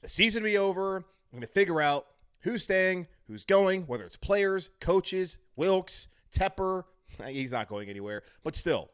the 0.00 0.08
season 0.08 0.42
to 0.42 0.48
be 0.48 0.56
over. 0.56 0.96
I'm 0.96 1.04
going 1.32 1.42
to 1.42 1.46
figure 1.46 1.80
out 1.80 2.06
who's 2.40 2.64
staying, 2.64 3.06
who's 3.26 3.44
going, 3.44 3.82
whether 3.86 4.04
it's 4.04 4.16
players, 4.16 4.70
coaches, 4.80 5.38
Wilks, 5.56 6.08
Tepper. 6.34 6.84
He's 7.26 7.52
not 7.52 7.68
going 7.68 7.88
anywhere, 7.88 8.22
but 8.42 8.56
still, 8.56 8.90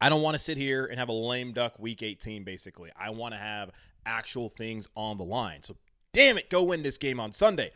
I 0.00 0.08
don't 0.08 0.22
want 0.22 0.34
to 0.34 0.38
sit 0.38 0.58
here 0.58 0.86
and 0.86 0.98
have 0.98 1.08
a 1.08 1.14
lame 1.14 1.52
duck 1.52 1.78
week 1.78 2.02
18, 2.02 2.44
basically. 2.44 2.90
I 2.98 3.10
want 3.10 3.32
to 3.32 3.38
have 3.38 3.70
actual 4.04 4.50
things 4.50 4.88
on 4.94 5.16
the 5.16 5.24
line. 5.24 5.62
So, 5.62 5.76
damn 6.12 6.36
it, 6.36 6.50
go 6.50 6.62
win 6.62 6.82
this 6.82 6.98
game 6.98 7.18
on 7.18 7.32
Sunday. 7.32 7.72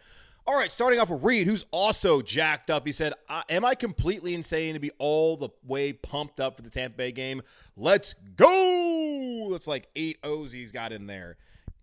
All 0.47 0.57
right, 0.57 0.73
starting 0.73 0.99
off 0.99 1.11
with 1.11 1.23
Reed, 1.23 1.47
who's 1.47 1.65
also 1.71 2.23
jacked 2.23 2.71
up. 2.71 2.87
He 2.87 2.93
said, 2.93 3.13
Am 3.49 3.65
I 3.65 3.75
completely 3.75 4.35
insane 4.35 4.75
to 4.75 4.81
be 4.81 4.91
all 4.99 5.37
the 5.37 5.51
way 5.65 5.93
pumped 5.93 6.41
up 6.41 6.57
for 6.57 6.63
the 6.63 6.71
Tampa 6.71 6.97
Bay 6.97 7.13
game? 7.13 7.43
Let's 7.77 8.15
go! 8.37 9.49
That's 9.53 9.69
like 9.69 9.89
eight 9.95 10.19
O's 10.25 10.53
he's 10.53 10.73
got 10.73 10.93
in 10.93 11.07
there. 11.07 11.37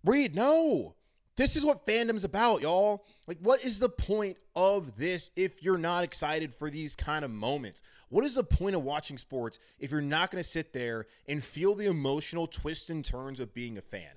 Reed, 0.04 0.34
no. 0.34 0.94
This 1.36 1.54
is 1.54 1.64
what 1.64 1.86
fandom's 1.86 2.24
about, 2.24 2.62
y'all. 2.62 3.06
Like, 3.28 3.38
what 3.40 3.64
is 3.64 3.78
the 3.78 3.88
point 3.88 4.36
of 4.56 4.96
this 4.96 5.30
if 5.36 5.62
you're 5.62 5.78
not 5.78 6.02
excited 6.02 6.52
for 6.52 6.68
these 6.68 6.96
kind 6.96 7.24
of 7.24 7.30
moments? 7.30 7.82
What 8.08 8.24
is 8.24 8.34
the 8.34 8.42
point 8.42 8.74
of 8.74 8.82
watching 8.82 9.16
sports 9.16 9.60
if 9.78 9.92
you're 9.92 10.00
not 10.00 10.32
going 10.32 10.42
to 10.42 10.48
sit 10.48 10.72
there 10.72 11.06
and 11.28 11.42
feel 11.42 11.76
the 11.76 11.86
emotional 11.86 12.48
twists 12.48 12.90
and 12.90 13.04
turns 13.04 13.38
of 13.38 13.54
being 13.54 13.78
a 13.78 13.82
fan? 13.82 14.10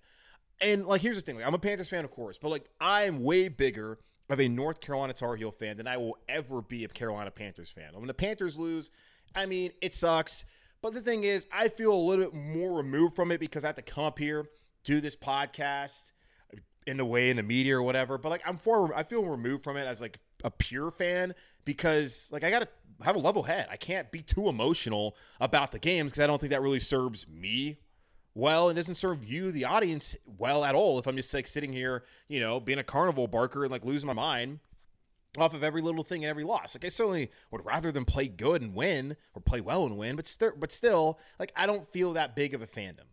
And, 0.61 0.87
like, 0.87 1.01
here's 1.01 1.17
the 1.17 1.21
thing 1.21 1.35
like, 1.35 1.45
I'm 1.45 1.53
a 1.53 1.59
Panthers 1.59 1.89
fan, 1.89 2.05
of 2.05 2.11
course, 2.11 2.39
but, 2.39 2.49
like, 2.49 2.67
I'm 2.79 3.23
way 3.23 3.49
bigger 3.49 3.99
of 4.31 4.39
a 4.39 4.47
North 4.47 4.79
Carolina 4.79 5.13
Tar 5.13 5.35
Heel 5.35 5.51
fan 5.51 5.75
than 5.75 5.87
I 5.87 5.97
will 5.97 6.17
ever 6.29 6.61
be 6.61 6.85
a 6.85 6.87
Carolina 6.87 7.31
Panthers 7.31 7.69
fan. 7.69 7.89
When 7.93 8.07
the 8.07 8.13
Panthers 8.13 8.57
lose, 8.57 8.89
I 9.35 9.45
mean, 9.45 9.71
it 9.81 9.93
sucks. 9.93 10.45
But 10.81 10.93
the 10.93 11.01
thing 11.01 11.25
is, 11.25 11.47
I 11.53 11.67
feel 11.67 11.93
a 11.93 11.95
little 11.95 12.25
bit 12.25 12.33
more 12.33 12.77
removed 12.77 13.15
from 13.15 13.31
it 13.31 13.39
because 13.39 13.65
I 13.65 13.67
have 13.67 13.75
to 13.75 13.81
come 13.81 14.05
up 14.05 14.17
here, 14.17 14.45
do 14.85 15.01
this 15.01 15.17
podcast 15.17 16.13
in 16.87 16.99
a 16.99 17.05
way 17.05 17.29
in 17.29 17.37
the 17.37 17.43
media 17.43 17.75
or 17.75 17.83
whatever. 17.83 18.17
But 18.17 18.29
like, 18.29 18.41
I'm 18.45 18.57
for, 18.57 18.95
I 18.95 19.03
feel 19.03 19.23
removed 19.25 19.63
from 19.63 19.75
it 19.75 19.85
as 19.85 20.01
like 20.01 20.17
a 20.45 20.49
pure 20.49 20.91
fan 20.91 21.35
because 21.65 22.29
like 22.31 22.45
I 22.45 22.49
got 22.49 22.61
to 22.61 22.67
have 23.03 23.15
a 23.15 23.19
level 23.19 23.43
head. 23.43 23.67
I 23.69 23.75
can't 23.75 24.09
be 24.11 24.21
too 24.21 24.47
emotional 24.47 25.17
about 25.41 25.71
the 25.71 25.79
games 25.79 26.13
because 26.13 26.23
I 26.23 26.27
don't 26.27 26.39
think 26.39 26.51
that 26.51 26.61
really 26.61 26.79
serves 26.79 27.27
me 27.27 27.77
well 28.33 28.69
and 28.69 28.75
doesn't 28.75 28.95
serve 28.95 29.23
you, 29.23 29.51
the 29.51 29.65
audience, 29.65 30.15
well 30.37 30.63
at 30.63 30.75
all. 30.75 30.99
If 30.99 31.07
I'm 31.07 31.15
just 31.15 31.33
like 31.33 31.47
sitting 31.47 31.73
here, 31.73 32.03
you 32.27 32.39
know, 32.39 32.59
being 32.59 32.79
a 32.79 32.83
carnival 32.83 33.27
barker 33.27 33.63
and 33.63 33.71
like 33.71 33.85
losing 33.85 34.07
my 34.07 34.13
mind 34.13 34.59
off 35.37 35.53
of 35.53 35.63
every 35.63 35.81
little 35.81 36.03
thing 36.03 36.23
and 36.23 36.29
every 36.29 36.43
loss. 36.43 36.75
Like 36.75 36.85
I 36.85 36.89
certainly 36.89 37.29
would 37.51 37.65
rather 37.65 37.91
than 37.91 38.05
play 38.05 38.27
good 38.27 38.61
and 38.61 38.73
win 38.73 39.15
or 39.33 39.41
play 39.41 39.61
well 39.61 39.85
and 39.85 39.97
win, 39.97 40.15
but 40.15 40.27
still, 40.27 40.51
but 40.57 40.71
still, 40.71 41.19
like 41.39 41.51
I 41.55 41.65
don't 41.65 41.87
feel 41.91 42.13
that 42.13 42.35
big 42.35 42.53
of 42.53 42.61
a 42.61 42.67
fandom. 42.67 43.05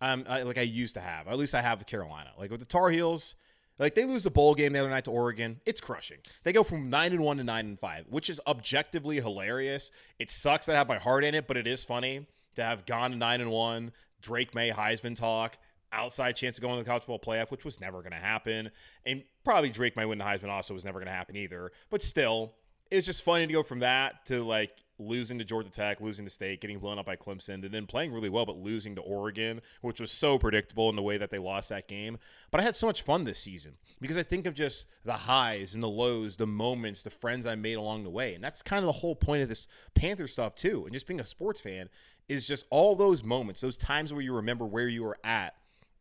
Um, 0.00 0.24
I, 0.28 0.42
like 0.42 0.58
I 0.58 0.62
used 0.62 0.94
to 0.94 1.00
have. 1.00 1.28
At 1.28 1.38
least 1.38 1.54
I 1.54 1.62
have 1.62 1.78
with 1.78 1.86
Carolina. 1.86 2.30
Like 2.38 2.50
with 2.50 2.60
the 2.60 2.66
Tar 2.66 2.90
Heels, 2.90 3.34
like 3.78 3.94
they 3.94 4.04
lose 4.04 4.22
the 4.22 4.30
bowl 4.30 4.54
game 4.54 4.72
the 4.72 4.80
other 4.80 4.90
night 4.90 5.04
to 5.04 5.10
Oregon. 5.10 5.60
It's 5.66 5.80
crushing. 5.80 6.18
They 6.44 6.52
go 6.52 6.62
from 6.62 6.90
nine 6.90 7.12
and 7.12 7.22
one 7.22 7.38
to 7.38 7.44
nine 7.44 7.66
and 7.66 7.80
five, 7.80 8.06
which 8.08 8.30
is 8.30 8.40
objectively 8.46 9.16
hilarious. 9.16 9.90
It 10.18 10.30
sucks 10.30 10.66
that 10.66 10.74
I 10.74 10.78
have 10.78 10.88
my 10.88 10.98
heart 10.98 11.24
in 11.24 11.34
it, 11.34 11.48
but 11.48 11.56
it 11.56 11.66
is 11.66 11.82
funny 11.84 12.26
to 12.54 12.62
have 12.62 12.86
gone 12.86 13.18
nine 13.18 13.40
and 13.40 13.50
one, 13.50 13.92
Drake 14.24 14.54
May 14.54 14.70
Heisman 14.70 15.14
talk, 15.14 15.58
outside 15.92 16.32
chance 16.32 16.58
of 16.58 16.62
going 16.62 16.76
to 16.76 16.82
the 16.82 16.88
college 16.88 17.04
football 17.04 17.20
playoff, 17.20 17.50
which 17.50 17.64
was 17.64 17.80
never 17.80 18.00
going 18.00 18.12
to 18.12 18.18
happen. 18.18 18.70
And 19.06 19.22
probably 19.44 19.70
Drake 19.70 19.94
might 19.94 20.06
win 20.06 20.18
the 20.18 20.24
Heisman 20.24 20.48
also 20.48 20.74
was 20.74 20.84
never 20.84 20.98
going 20.98 21.06
to 21.06 21.12
happen 21.12 21.36
either. 21.36 21.70
But 21.90 22.02
still, 22.02 22.54
it's 22.90 23.06
just 23.06 23.22
funny 23.22 23.46
to 23.46 23.52
go 23.52 23.62
from 23.62 23.80
that 23.80 24.26
to 24.26 24.42
like 24.44 24.84
losing 24.98 25.38
to 25.38 25.44
Georgia 25.44 25.70
Tech, 25.70 26.00
losing 26.00 26.24
to 26.24 26.30
State, 26.30 26.60
getting 26.60 26.78
blown 26.78 26.98
up 26.98 27.06
by 27.06 27.16
Clemson, 27.16 27.64
and 27.64 27.72
then 27.72 27.86
playing 27.86 28.12
really 28.12 28.28
well, 28.28 28.46
but 28.46 28.56
losing 28.56 28.94
to 28.94 29.00
Oregon, 29.00 29.60
which 29.80 30.00
was 30.00 30.12
so 30.12 30.38
predictable 30.38 30.88
in 30.88 30.96
the 30.96 31.02
way 31.02 31.18
that 31.18 31.30
they 31.30 31.38
lost 31.38 31.68
that 31.70 31.88
game. 31.88 32.18
But 32.50 32.60
I 32.60 32.64
had 32.64 32.76
so 32.76 32.86
much 32.86 33.02
fun 33.02 33.24
this 33.24 33.40
season 33.40 33.74
because 34.00 34.16
I 34.16 34.22
think 34.22 34.46
of 34.46 34.54
just 34.54 34.86
the 35.04 35.12
highs 35.12 35.74
and 35.74 35.82
the 35.82 35.88
lows, 35.88 36.36
the 36.36 36.46
moments, 36.46 37.02
the 37.02 37.10
friends 37.10 37.46
I 37.46 37.54
made 37.56 37.74
along 37.74 38.04
the 38.04 38.10
way. 38.10 38.34
And 38.34 38.44
that's 38.44 38.62
kind 38.62 38.80
of 38.80 38.86
the 38.86 38.92
whole 38.92 39.16
point 39.16 39.42
of 39.42 39.48
this 39.48 39.66
Panther 39.94 40.28
stuff, 40.28 40.54
too. 40.54 40.84
And 40.84 40.92
just 40.92 41.06
being 41.06 41.20
a 41.20 41.26
sports 41.26 41.60
fan 41.60 41.88
is 42.28 42.46
just 42.46 42.66
all 42.70 42.94
those 42.94 43.24
moments, 43.24 43.60
those 43.60 43.76
times 43.76 44.12
where 44.12 44.22
you 44.22 44.34
remember 44.34 44.64
where 44.64 44.88
you 44.88 45.02
were 45.02 45.18
at 45.24 45.54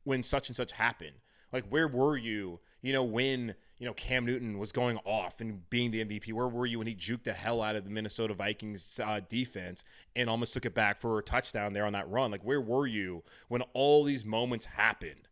when 0.03 0.23
such 0.23 0.49
and 0.49 0.55
such 0.55 0.71
happened. 0.71 1.15
Like, 1.51 1.65
where 1.69 1.87
were 1.87 2.17
you, 2.17 2.59
you 2.81 2.93
know, 2.93 3.03
when, 3.03 3.55
you 3.83 3.89
know, 3.89 3.93
Cam 3.95 4.25
Newton 4.25 4.59
was 4.59 4.71
going 4.71 4.97
off 5.03 5.41
and 5.41 5.69
being 5.69 5.91
the 5.91 6.05
MVP? 6.05 6.31
Where 6.31 6.47
were 6.47 6.65
you 6.65 6.77
when 6.77 6.87
he 6.87 6.95
juked 6.95 7.25
the 7.25 7.33
hell 7.33 7.61
out 7.61 7.75
of 7.75 7.83
the 7.83 7.89
Minnesota 7.89 8.33
Vikings 8.33 8.97
uh, 9.03 9.19
defense 9.27 9.83
and 10.15 10.29
almost 10.29 10.53
took 10.53 10.65
it 10.65 10.73
back 10.73 11.01
for 11.01 11.19
a 11.19 11.21
touchdown 11.21 11.73
there 11.73 11.85
on 11.85 11.91
that 11.91 12.09
run? 12.09 12.31
Like, 12.31 12.45
where 12.45 12.61
were 12.61 12.87
you 12.87 13.23
when 13.49 13.61
all 13.73 14.05
these 14.05 14.23
moments 14.23 14.63
happened? 14.63 15.27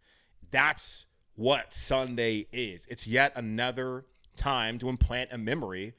That's 0.51 1.05
what 1.35 1.73
Sunday 1.73 2.47
is. 2.51 2.85
It's 2.87 3.07
yet 3.07 3.31
another 3.37 4.03
time 4.35 4.79
to 4.79 4.89
implant 4.89 5.31
a 5.31 5.37
memory 5.37 5.93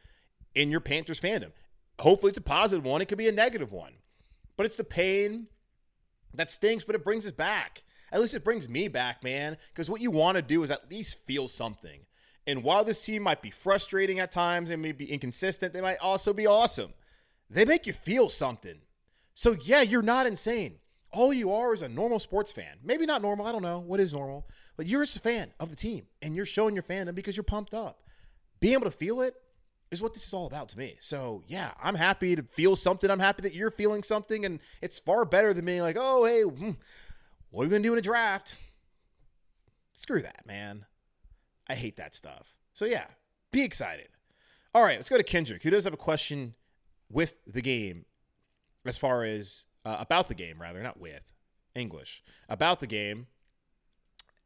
in 0.54 0.70
your 0.70 0.80
Panthers 0.80 1.22
fandom. 1.22 1.52
Hopefully, 2.00 2.28
it's 2.28 2.38
a 2.38 2.42
positive 2.42 2.84
one. 2.84 3.00
It 3.00 3.06
could 3.08 3.16
be 3.16 3.28
a 3.28 3.32
negative 3.32 3.72
one. 3.72 3.94
But 4.58 4.66
it's 4.66 4.76
the 4.76 4.84
pain 4.84 5.46
that 6.34 6.50
stinks, 6.50 6.84
but 6.84 6.96
it 6.96 7.02
brings 7.02 7.24
us 7.24 7.32
back. 7.32 7.82
At 8.12 8.20
least 8.20 8.34
it 8.34 8.44
brings 8.44 8.68
me 8.68 8.88
back, 8.88 9.24
man. 9.24 9.56
Because 9.72 9.88
what 9.88 10.02
you 10.02 10.10
want 10.10 10.36
to 10.36 10.42
do 10.42 10.62
is 10.62 10.70
at 10.70 10.90
least 10.90 11.24
feel 11.24 11.48
something. 11.48 12.00
And 12.46 12.64
while 12.64 12.84
this 12.84 13.04
team 13.04 13.22
might 13.22 13.42
be 13.42 13.50
frustrating 13.50 14.18
at 14.18 14.32
times 14.32 14.70
and 14.70 14.82
may 14.82 14.92
be 14.92 15.10
inconsistent, 15.10 15.72
they 15.72 15.80
might 15.80 15.98
also 16.00 16.32
be 16.32 16.46
awesome. 16.46 16.92
They 17.48 17.64
make 17.64 17.86
you 17.86 17.92
feel 17.92 18.28
something. 18.28 18.80
So, 19.34 19.56
yeah, 19.64 19.82
you're 19.82 20.02
not 20.02 20.26
insane. 20.26 20.78
All 21.12 21.32
you 21.32 21.52
are 21.52 21.72
is 21.74 21.82
a 21.82 21.88
normal 21.88 22.18
sports 22.18 22.50
fan. 22.50 22.78
Maybe 22.82 23.06
not 23.06 23.22
normal. 23.22 23.46
I 23.46 23.52
don't 23.52 23.62
know. 23.62 23.78
What 23.78 24.00
is 24.00 24.12
normal? 24.12 24.48
But 24.76 24.86
you're 24.86 25.02
just 25.02 25.16
a 25.16 25.20
fan 25.20 25.52
of 25.60 25.70
the 25.70 25.76
team 25.76 26.06
and 26.22 26.34
you're 26.34 26.46
showing 26.46 26.74
your 26.74 26.82
fandom 26.82 27.14
because 27.14 27.36
you're 27.36 27.44
pumped 27.44 27.74
up. 27.74 28.02
Being 28.60 28.74
able 28.74 28.84
to 28.84 28.90
feel 28.90 29.20
it 29.20 29.34
is 29.92 30.00
what 30.00 30.14
this 30.14 30.26
is 30.26 30.32
all 30.32 30.46
about 30.46 30.70
to 30.70 30.78
me. 30.78 30.96
So 31.00 31.42
yeah, 31.46 31.72
I'm 31.80 31.94
happy 31.94 32.34
to 32.34 32.42
feel 32.42 32.74
something. 32.74 33.10
I'm 33.10 33.20
happy 33.20 33.42
that 33.42 33.54
you're 33.54 33.70
feeling 33.70 34.02
something, 34.02 34.44
and 34.46 34.58
it's 34.80 34.98
far 34.98 35.24
better 35.24 35.52
than 35.52 35.66
being 35.66 35.82
like, 35.82 35.96
oh 36.00 36.24
hey, 36.24 36.42
hmm, 36.42 36.70
what 37.50 37.64
are 37.64 37.66
we 37.66 37.70
gonna 37.70 37.82
do 37.82 37.92
in 37.92 37.98
a 37.98 38.02
draft? 38.02 38.58
Screw 39.92 40.22
that, 40.22 40.46
man. 40.46 40.86
I 41.72 41.74
hate 41.74 41.96
that 41.96 42.14
stuff. 42.14 42.58
So 42.74 42.84
yeah, 42.84 43.06
be 43.50 43.62
excited. 43.62 44.08
All 44.74 44.82
right, 44.82 44.96
let's 44.96 45.08
go 45.08 45.16
to 45.16 45.22
Kendrick, 45.22 45.62
who 45.62 45.70
does 45.70 45.84
have 45.84 45.94
a 45.94 45.98
question 45.98 46.54
with 47.10 47.36
the 47.46 47.62
game, 47.62 48.04
as 48.84 48.98
far 48.98 49.24
as 49.24 49.64
uh, 49.86 49.96
about 49.98 50.28
the 50.28 50.34
game, 50.34 50.60
rather 50.60 50.82
not 50.82 51.00
with 51.00 51.32
English 51.74 52.22
about 52.46 52.80
the 52.80 52.86
game. 52.86 53.26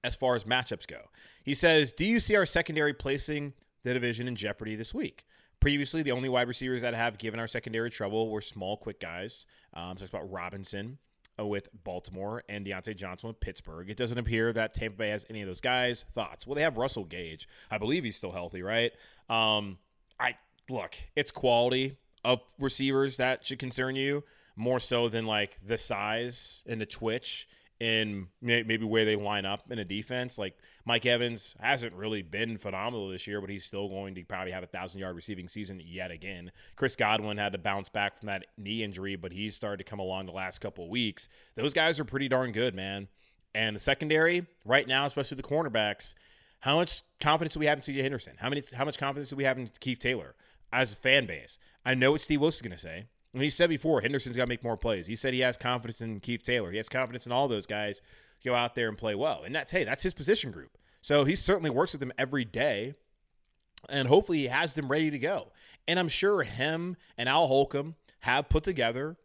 As 0.04 0.14
far 0.14 0.37
as 0.37 0.45
matchups 0.45 0.87
go, 0.87 1.11
he 1.42 1.52
says, 1.52 1.92
"Do 1.92 2.04
you 2.04 2.21
see 2.21 2.37
our 2.37 2.47
secondary 2.47 2.95
placing 2.95 3.54
the 3.83 3.92
division 3.92 4.28
in 4.28 4.37
jeopardy 4.37 4.76
this 4.76 4.95
week?" 4.95 5.26
Previously, 5.59 6.04
the 6.04 6.12
only 6.12 6.28
wide 6.28 6.47
receivers 6.47 6.83
that 6.83 6.95
have 6.95 7.18
given 7.18 7.40
our 7.40 7.49
secondary 7.49 7.90
trouble 7.90 8.30
were 8.30 8.40
small, 8.40 8.76
quick 8.76 9.00
guys. 9.00 9.47
Um, 9.75 9.97
so 9.97 10.02
it's 10.02 10.11
about 10.11 10.30
Robinson 10.30 10.99
with 11.38 11.69
Baltimore 11.85 12.43
and 12.49 12.66
Diontae 12.66 12.97
Johnson 12.97 13.28
with 13.28 13.40
Pittsburgh. 13.40 13.90
It 13.90 13.97
doesn't 13.97 14.19
appear 14.19 14.52
that 14.52 14.75
Tampa 14.75 14.97
Bay 14.97 15.09
has 15.11 15.26
any 15.28 15.43
of 15.43 15.47
those 15.47 15.61
guys. 15.61 16.05
Thoughts? 16.14 16.47
Well, 16.47 16.55
they 16.55 16.62
have 16.62 16.78
Russell 16.78 17.05
Gage. 17.05 17.49
I 17.71 17.78
believe 17.78 18.05
he's 18.05 18.16
still 18.16 18.33
healthy, 18.33 18.62
right? 18.62 18.93
Um, 19.28 19.78
I 20.19 20.37
look, 20.69 20.97
it's 21.14 21.31
quality 21.31 21.99
of 22.25 22.40
receivers 22.59 23.19
that 23.19 23.47
should 23.47 23.59
concern 23.59 23.97
you 23.97 24.25
more 24.57 24.81
so 24.81 25.09
than 25.09 25.26
like 25.26 25.59
the 25.64 25.78
size 25.78 26.64
and 26.66 26.81
the 26.81 26.87
twitch 26.87 27.49
in 27.78 28.28
maybe 28.40 28.85
where 28.85 29.04
they 29.04 29.16
line 29.16 29.45
up 29.45 29.71
in 29.71 29.78
a 29.78 29.85
defense. 29.85 30.38
Like 30.38 30.56
Mike 30.85 31.04
Evans 31.04 31.54
hasn't 31.61 31.92
really 31.95 32.23
been 32.23 32.56
phenomenal 32.56 33.09
this 33.09 33.26
year, 33.26 33.40
but 33.40 33.50
he's 33.50 33.64
still 33.64 33.88
going 33.88 34.14
to 34.14 34.25
probably 34.25 34.52
have 34.52 34.62
a 34.62 34.68
thousand 34.68 35.00
yard 35.00 35.14
receiving 35.14 35.49
season 35.49 35.80
yet 35.85 36.11
again. 36.11 36.52
Chris 36.76 36.97
Godwin 36.97 37.37
had 37.37 37.52
to 37.52 37.59
bounce 37.59 37.88
back 37.88 38.18
from 38.18 38.28
that 38.28 38.47
knee 38.56 38.83
injury, 38.83 39.16
but 39.16 39.33
he's 39.33 39.54
started 39.54 39.78
to 39.78 39.85
come 39.85 39.99
along 39.99 40.26
the 40.26 40.33
last 40.33 40.61
couple 40.61 40.85
of 40.85 40.90
weeks. 40.90 41.28
Those 41.54 41.75
guys 41.75 42.00
are 42.00 42.04
pretty 42.04 42.28
darn 42.28 42.52
good, 42.52 42.75
man. 42.75 43.09
And 43.54 43.76
the 43.76 43.80
secondary 43.80 44.47
right 44.64 44.87
now, 44.87 45.04
especially 45.04 45.37
the 45.37 45.42
cornerbacks, 45.42 46.14
how 46.61 46.76
much 46.76 47.02
confidence 47.21 47.54
do 47.54 47.61
we 47.61 47.66
have 47.66 47.78
in 47.78 47.83
C.J. 47.83 48.02
Henderson? 48.02 48.35
How 48.38 48.49
many? 48.49 48.62
How 48.75 48.85
much 48.85 48.99
confidence 48.99 49.30
do 49.30 49.37
we 49.37 49.45
have 49.45 49.59
in 49.59 49.71
Keith 49.80 49.99
Taylor 49.99 50.35
as 50.73 50.92
a 50.92 50.97
fan 50.97 51.26
base? 51.26 51.59
I 51.85 51.95
know 51.95 52.12
what 52.12 52.21
Steve 52.21 52.40
Wilks 52.40 52.56
is 52.56 52.62
going 52.62 52.73
to 52.73 52.78
say. 52.78 53.06
And 53.37 53.43
he 53.43 53.50
said 53.50 53.69
before, 53.69 54.00
Henderson's 54.00 54.35
got 54.35 54.45
to 54.45 54.49
make 54.49 54.64
more 54.64 54.78
plays. 54.78 55.07
He 55.07 55.14
said 55.14 55.35
he 55.35 55.40
has 55.40 55.59
confidence 55.59 56.00
in 56.00 56.21
Keith 56.21 56.43
Taylor. 56.43 56.71
He 56.71 56.78
has 56.78 56.88
confidence 56.88 57.26
in 57.26 57.33
all 57.33 57.49
those 57.49 57.66
guys 57.66 58.00
go 58.43 58.55
out 58.55 58.75
there 58.75 58.88
and 58.88 58.97
play 58.97 59.14
well. 59.14 59.43
And 59.45 59.55
that's 59.55 59.73
hey, 59.73 59.85
that's 59.85 60.02
his 60.02 60.14
position 60.14 60.50
group. 60.50 60.78
So 61.02 61.25
he 61.25 61.35
certainly 61.35 61.69
works 61.69 61.93
with 61.93 62.00
them 62.00 62.14
every 62.16 62.47
day. 62.47 62.95
And 63.90 64.09
hopefully 64.09 64.38
he 64.38 64.47
has 64.47 64.75
them 64.75 64.88
ready 64.88 65.11
to 65.11 65.19
go. 65.19 65.49
And 65.87 65.99
I'm 65.99 66.09
sure 66.09 66.45
him 66.45 66.97
and 67.19 67.28
Al 67.28 67.47
Holcomb 67.47 67.97
have 68.21 68.49
put 68.49 68.64
together 68.64 69.19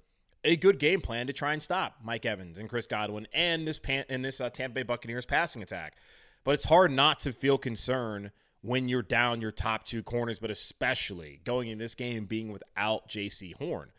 a 0.43 0.57
good 0.57 0.77
game 0.77 0.99
plan 0.99 1.27
to 1.27 1.33
try 1.33 1.53
and 1.53 1.63
stop 1.63 1.95
Mike 2.03 2.25
Evans 2.25 2.57
and 2.57 2.67
Chris 2.67 2.87
Godwin 2.87 3.29
and 3.31 3.65
this 3.65 3.79
pan- 3.79 4.03
and 4.09 4.25
this 4.25 4.41
uh, 4.41 4.49
Tampa 4.49 4.73
Bay 4.73 4.83
Buccaneers 4.83 5.25
passing 5.25 5.63
attack. 5.63 5.95
But 6.43 6.55
it's 6.55 6.65
hard 6.65 6.91
not 6.91 7.19
to 7.19 7.31
feel 7.31 7.57
concern 7.57 8.31
when 8.61 8.89
you're 8.89 9.03
down 9.03 9.39
your 9.39 9.53
top 9.53 9.85
two 9.85 10.03
corners, 10.03 10.37
but 10.37 10.51
especially 10.51 11.39
going 11.45 11.69
in 11.69 11.77
this 11.77 11.95
game 11.95 12.25
being 12.25 12.51
without 12.51 13.07
Jaycee 13.07 13.55
Horn. 13.55 13.91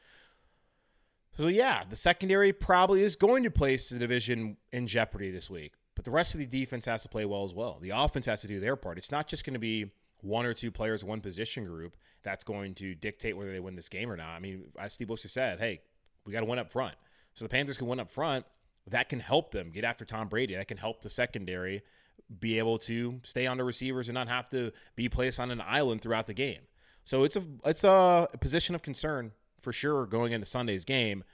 So 1.36 1.46
yeah, 1.46 1.84
the 1.88 1.96
secondary 1.96 2.52
probably 2.52 3.02
is 3.02 3.16
going 3.16 3.42
to 3.44 3.50
place 3.50 3.88
the 3.88 3.98
division 3.98 4.58
in 4.72 4.86
jeopardy 4.86 5.30
this 5.30 5.48
week. 5.50 5.72
But 5.94 6.04
the 6.04 6.10
rest 6.10 6.34
of 6.34 6.40
the 6.40 6.46
defense 6.46 6.86
has 6.86 7.02
to 7.02 7.08
play 7.08 7.24
well 7.24 7.44
as 7.44 7.54
well. 7.54 7.78
The 7.80 7.90
offense 7.90 8.26
has 8.26 8.40
to 8.42 8.48
do 8.48 8.60
their 8.60 8.76
part. 8.76 8.98
It's 8.98 9.12
not 9.12 9.28
just 9.28 9.44
going 9.44 9.54
to 9.54 9.60
be 9.60 9.90
one 10.20 10.46
or 10.46 10.54
two 10.54 10.70
players, 10.70 11.04
one 11.04 11.20
position 11.20 11.64
group 11.64 11.96
that's 12.22 12.44
going 12.44 12.74
to 12.76 12.94
dictate 12.94 13.36
whether 13.36 13.50
they 13.50 13.60
win 13.60 13.76
this 13.76 13.88
game 13.88 14.10
or 14.10 14.16
not. 14.16 14.30
I 14.30 14.38
mean, 14.38 14.64
as 14.78 14.92
Steve 14.92 15.08
Wilks 15.08 15.30
said, 15.30 15.58
hey, 15.58 15.80
we 16.24 16.32
got 16.32 16.40
to 16.40 16.46
win 16.46 16.58
up 16.58 16.70
front. 16.70 16.94
So 17.34 17.44
the 17.44 17.48
Panthers 17.48 17.78
can 17.78 17.88
win 17.88 18.00
up 18.00 18.10
front. 18.10 18.46
That 18.86 19.08
can 19.08 19.20
help 19.20 19.52
them 19.52 19.70
get 19.70 19.84
after 19.84 20.04
Tom 20.04 20.28
Brady. 20.28 20.54
That 20.54 20.68
can 20.68 20.76
help 20.76 21.02
the 21.02 21.10
secondary 21.10 21.82
be 22.40 22.58
able 22.58 22.78
to 22.78 23.20
stay 23.22 23.46
on 23.46 23.56
the 23.56 23.64
receivers 23.64 24.08
and 24.08 24.14
not 24.14 24.28
have 24.28 24.48
to 24.50 24.72
be 24.96 25.08
placed 25.08 25.38
on 25.40 25.50
an 25.50 25.60
island 25.60 26.00
throughout 26.00 26.26
the 26.26 26.34
game. 26.34 26.60
So 27.04 27.24
it's 27.24 27.36
a 27.36 27.42
it's 27.64 27.84
a 27.84 28.28
position 28.40 28.74
of 28.74 28.82
concern 28.82 29.32
for 29.62 29.72
sure 29.72 30.06
going 30.06 30.32
into 30.32 30.46
Sunday's 30.46 30.84
game. 30.84 31.24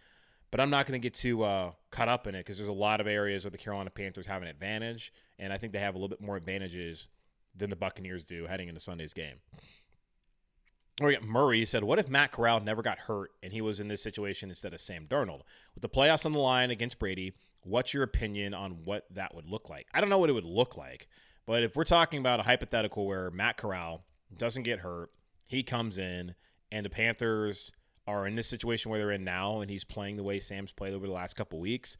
But 0.50 0.60
I'm 0.60 0.70
not 0.70 0.86
going 0.86 0.98
to 0.98 1.04
get 1.04 1.14
too 1.14 1.42
uh, 1.42 1.72
caught 1.90 2.08
up 2.08 2.26
in 2.26 2.34
it 2.34 2.38
because 2.38 2.56
there's 2.56 2.70
a 2.70 2.72
lot 2.72 3.00
of 3.00 3.06
areas 3.06 3.44
where 3.44 3.50
the 3.50 3.58
Carolina 3.58 3.90
Panthers 3.90 4.26
have 4.26 4.40
an 4.40 4.48
advantage, 4.48 5.12
and 5.38 5.52
I 5.52 5.58
think 5.58 5.72
they 5.72 5.78
have 5.78 5.94
a 5.94 5.98
little 5.98 6.08
bit 6.08 6.22
more 6.22 6.36
advantages 6.36 7.08
than 7.54 7.68
the 7.68 7.76
Buccaneers 7.76 8.24
do 8.24 8.46
heading 8.46 8.68
into 8.68 8.80
Sunday's 8.80 9.12
game. 9.12 9.36
Or 11.00 11.12
yeah, 11.12 11.18
Murray 11.20 11.64
said, 11.64 11.84
"What 11.84 11.98
if 11.98 12.08
Matt 12.08 12.32
Corral 12.32 12.60
never 12.60 12.82
got 12.82 13.00
hurt 13.00 13.30
and 13.42 13.52
he 13.52 13.60
was 13.60 13.78
in 13.78 13.88
this 13.88 14.02
situation 14.02 14.48
instead 14.48 14.72
of 14.72 14.80
Sam 14.80 15.06
Darnold 15.06 15.42
with 15.74 15.82
the 15.82 15.88
playoffs 15.88 16.26
on 16.26 16.32
the 16.32 16.38
line 16.38 16.70
against 16.70 16.98
Brady? 16.98 17.34
What's 17.62 17.92
your 17.92 18.02
opinion 18.02 18.54
on 18.54 18.84
what 18.84 19.04
that 19.10 19.34
would 19.34 19.48
look 19.48 19.68
like? 19.68 19.86
I 19.92 20.00
don't 20.00 20.10
know 20.10 20.18
what 20.18 20.30
it 20.30 20.32
would 20.32 20.44
look 20.44 20.76
like, 20.76 21.08
but 21.46 21.62
if 21.62 21.76
we're 21.76 21.84
talking 21.84 22.18
about 22.18 22.40
a 22.40 22.44
hypothetical 22.44 23.06
where 23.06 23.30
Matt 23.30 23.58
Corral 23.58 24.04
doesn't 24.36 24.64
get 24.64 24.80
hurt, 24.80 25.10
he 25.46 25.62
comes 25.62 25.98
in, 25.98 26.34
and 26.72 26.84
the 26.84 26.90
Panthers 26.90 27.72
are 28.08 28.26
in 28.26 28.36
this 28.36 28.48
situation 28.48 28.90
where 28.90 28.98
they're 28.98 29.10
in 29.10 29.22
now, 29.22 29.60
and 29.60 29.70
he's 29.70 29.84
playing 29.84 30.16
the 30.16 30.22
way 30.22 30.40
Sam's 30.40 30.72
played 30.72 30.94
over 30.94 31.06
the 31.06 31.12
last 31.12 31.36
couple 31.36 31.60
weeks, 31.60 31.98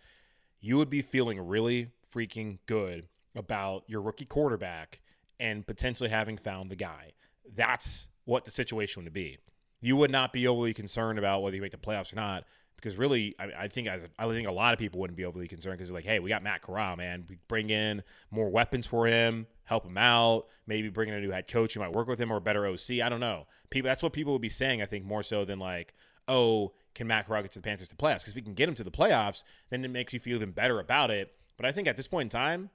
you 0.59 0.79
would 0.79 0.89
be 0.89 1.03
feeling 1.03 1.39
really 1.39 1.91
freaking 2.13 2.59
good 2.67 3.07
about 3.37 3.85
your 3.87 4.01
rookie 4.01 4.25
quarterback 4.25 5.03
and 5.39 5.67
potentially 5.67 6.09
having 6.09 6.39
found 6.39 6.71
the 6.71 6.77
guy. 6.77 7.13
That's 7.55 8.09
what 8.25 8.47
the 8.47 8.51
situation 8.51 9.05
would 9.05 9.13
be. 9.13 9.37
You 9.81 9.97
would 9.97 10.11
not 10.11 10.33
be 10.33 10.49
overly 10.49 10.73
concerned 10.73 11.19
about 11.19 11.43
whether 11.43 11.55
you 11.55 11.63
make 11.63 11.73
the 11.73 11.77
playoffs 11.77 12.13
or 12.13 12.17
not, 12.17 12.45
because 12.79 12.97
really, 12.97 13.35
I, 13.41 13.65
I 13.65 13.69
think 13.69 13.89
I 13.89 13.99
think 13.99 14.47
a 14.47 14.53
lot 14.53 14.73
of 14.73 14.79
people 14.79 15.01
wouldn't 15.01 15.17
be 15.17 15.25
overly 15.25 15.49
concerned 15.49 15.79
because 15.79 15.89
they're 15.89 15.97
like, 15.97 16.05
hey, 16.05 16.21
we 16.21 16.29
got 16.29 16.45
Matt 16.45 16.63
Corral, 16.63 16.97
man. 16.97 17.25
We 17.29 17.39
bring 17.49 17.71
in 17.71 18.05
more 18.31 18.49
weapons 18.49 18.87
for 18.87 19.07
him, 19.07 19.49
help 19.65 19.85
him 19.85 19.99
out, 19.99 20.47
maybe 20.69 20.89
bring 20.89 21.09
in 21.09 21.17
a 21.17 21.21
new 21.21 21.31
head 21.31 21.49
coach 21.49 21.75
who 21.75 21.81
might 21.81 21.93
work 21.93 22.07
with 22.07 22.21
him 22.21 22.33
or 22.33 22.37
a 22.37 22.41
better 22.41 22.65
OC. 22.67 23.01
I 23.03 23.09
don't 23.09 23.19
know. 23.19 23.49
People, 23.71 23.89
that's 23.89 24.03
what 24.03 24.13
people 24.13 24.33
would 24.33 24.43
be 24.43 24.49
saying. 24.49 24.81
I 24.81 24.87
think 24.87 25.05
more 25.05 25.25
so 25.25 25.45
than 25.45 25.59
like, 25.59 25.93
oh, 26.29 26.73
can 26.95 27.09
Matt 27.09 27.27
Corral 27.27 27.43
get 27.43 27.53
to 27.53 27.59
the 27.59 27.69
Panthers 27.69 27.89
to 27.89 27.97
playoffs? 27.97 28.21
Because 28.21 28.29
if 28.29 28.37
we 28.37 28.43
can 28.43 28.55
get 28.55 28.69
him 28.69 28.77
to 28.77 28.85
the 28.85 28.93
playoffs, 28.93 29.43
then 29.71 29.85
it 29.85 29.91
makes 29.91 30.13
you 30.13 30.21
feel 30.21 30.37
even 30.37 30.53
better 30.53 30.79
about 30.79 31.11
it. 31.11 31.35
But 31.57 31.67
I 31.67 31.73
think 31.73 31.89
at 31.89 31.97
this 31.97 32.07
point 32.07 32.27
in 32.27 32.39
time, 32.39 32.71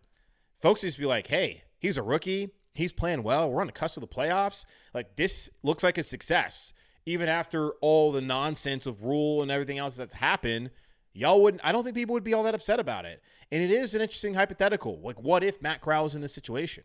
folks 0.61 0.81
just 0.81 0.99
be 0.99 1.05
like, 1.05 1.27
hey, 1.27 1.63
he's 1.79 1.97
a 1.97 2.03
rookie. 2.03 2.49
He's 2.73 2.91
playing 2.91 3.23
well. 3.23 3.49
We're 3.49 3.61
on 3.61 3.67
the 3.67 3.73
cusp 3.73 3.95
of 3.95 4.01
the 4.01 4.07
playoffs. 4.07 4.65
Like 4.93 5.15
this 5.15 5.49
looks 5.61 5.83
like 5.83 5.97
a 5.97 6.03
success. 6.03 6.73
Even 7.05 7.27
after 7.27 7.71
all 7.81 8.11
the 8.11 8.21
nonsense 8.21 8.85
of 8.85 9.03
Rhule 9.03 9.41
and 9.41 9.51
everything 9.51 9.77
else 9.77 9.95
that's 9.95 10.13
happened, 10.13 10.71
y'all 11.13 11.41
wouldn't 11.41 11.63
I 11.65 11.71
don't 11.71 11.83
think 11.83 11.95
people 11.95 12.13
would 12.13 12.23
be 12.23 12.33
all 12.33 12.43
that 12.43 12.55
upset 12.55 12.79
about 12.79 13.05
it. 13.05 13.21
And 13.51 13.61
it 13.61 13.71
is 13.71 13.93
an 13.93 14.01
interesting 14.01 14.33
hypothetical. 14.33 14.99
Like 15.01 15.21
what 15.21 15.43
if 15.43 15.61
Matt 15.61 15.81
Corral 15.81 16.03
was 16.03 16.15
in 16.15 16.21
this 16.21 16.33
situation? 16.33 16.83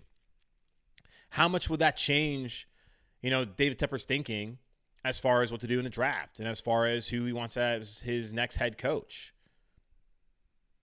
How 1.30 1.48
much 1.48 1.68
would 1.68 1.80
that 1.80 1.96
change, 1.96 2.68
you 3.22 3.30
know, 3.30 3.44
David 3.44 3.78
Tepper's 3.78 4.04
thinking 4.04 4.58
as 5.04 5.18
far 5.18 5.42
as 5.42 5.52
what 5.52 5.60
to 5.60 5.66
do 5.66 5.78
in 5.78 5.84
the 5.84 5.90
draft 5.90 6.38
and 6.38 6.48
as 6.48 6.60
far 6.60 6.86
as 6.86 7.08
who 7.08 7.24
he 7.24 7.32
wants 7.32 7.56
as 7.56 8.00
his 8.00 8.32
next 8.32 8.56
head 8.56 8.78
coach? 8.78 9.34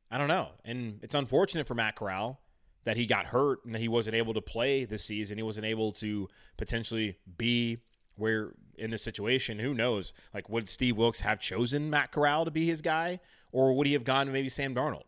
I 0.09 0.17
don't 0.17 0.27
know. 0.27 0.49
And 0.63 0.99
it's 1.01 1.15
unfortunate 1.15 1.67
for 1.67 1.73
Matt 1.75 1.95
Corral 1.95 2.39
that 2.85 2.95
he 2.95 3.05
got 3.05 3.27
hurt 3.27 3.65
and 3.65 3.73
that 3.73 3.79
he 3.79 3.87
wasn't 3.87 4.15
able 4.15 4.33
to 4.33 4.41
play 4.41 4.85
this 4.85 5.03
season. 5.03 5.37
He 5.37 5.43
wasn't 5.43 5.65
able 5.65 5.91
to 5.93 6.29
potentially 6.55 7.17
be 7.37 7.79
where 8.15 8.53
in 8.77 8.91
this 8.91 9.03
situation. 9.03 9.59
Who 9.59 9.73
knows? 9.73 10.13
Like, 10.33 10.49
would 10.49 10.69
Steve 10.69 10.97
Wilks 10.97 11.21
have 11.21 11.39
chosen 11.39 11.89
Matt 11.89 12.11
Corral 12.11 12.45
to 12.45 12.51
be 12.51 12.65
his 12.65 12.81
guy, 12.81 13.19
or 13.51 13.73
would 13.73 13.87
he 13.87 13.93
have 13.93 14.03
gone 14.03 14.31
maybe 14.31 14.49
Sam 14.49 14.75
Darnold? 14.75 15.05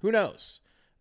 Who 0.00 0.10
knows? 0.10 0.60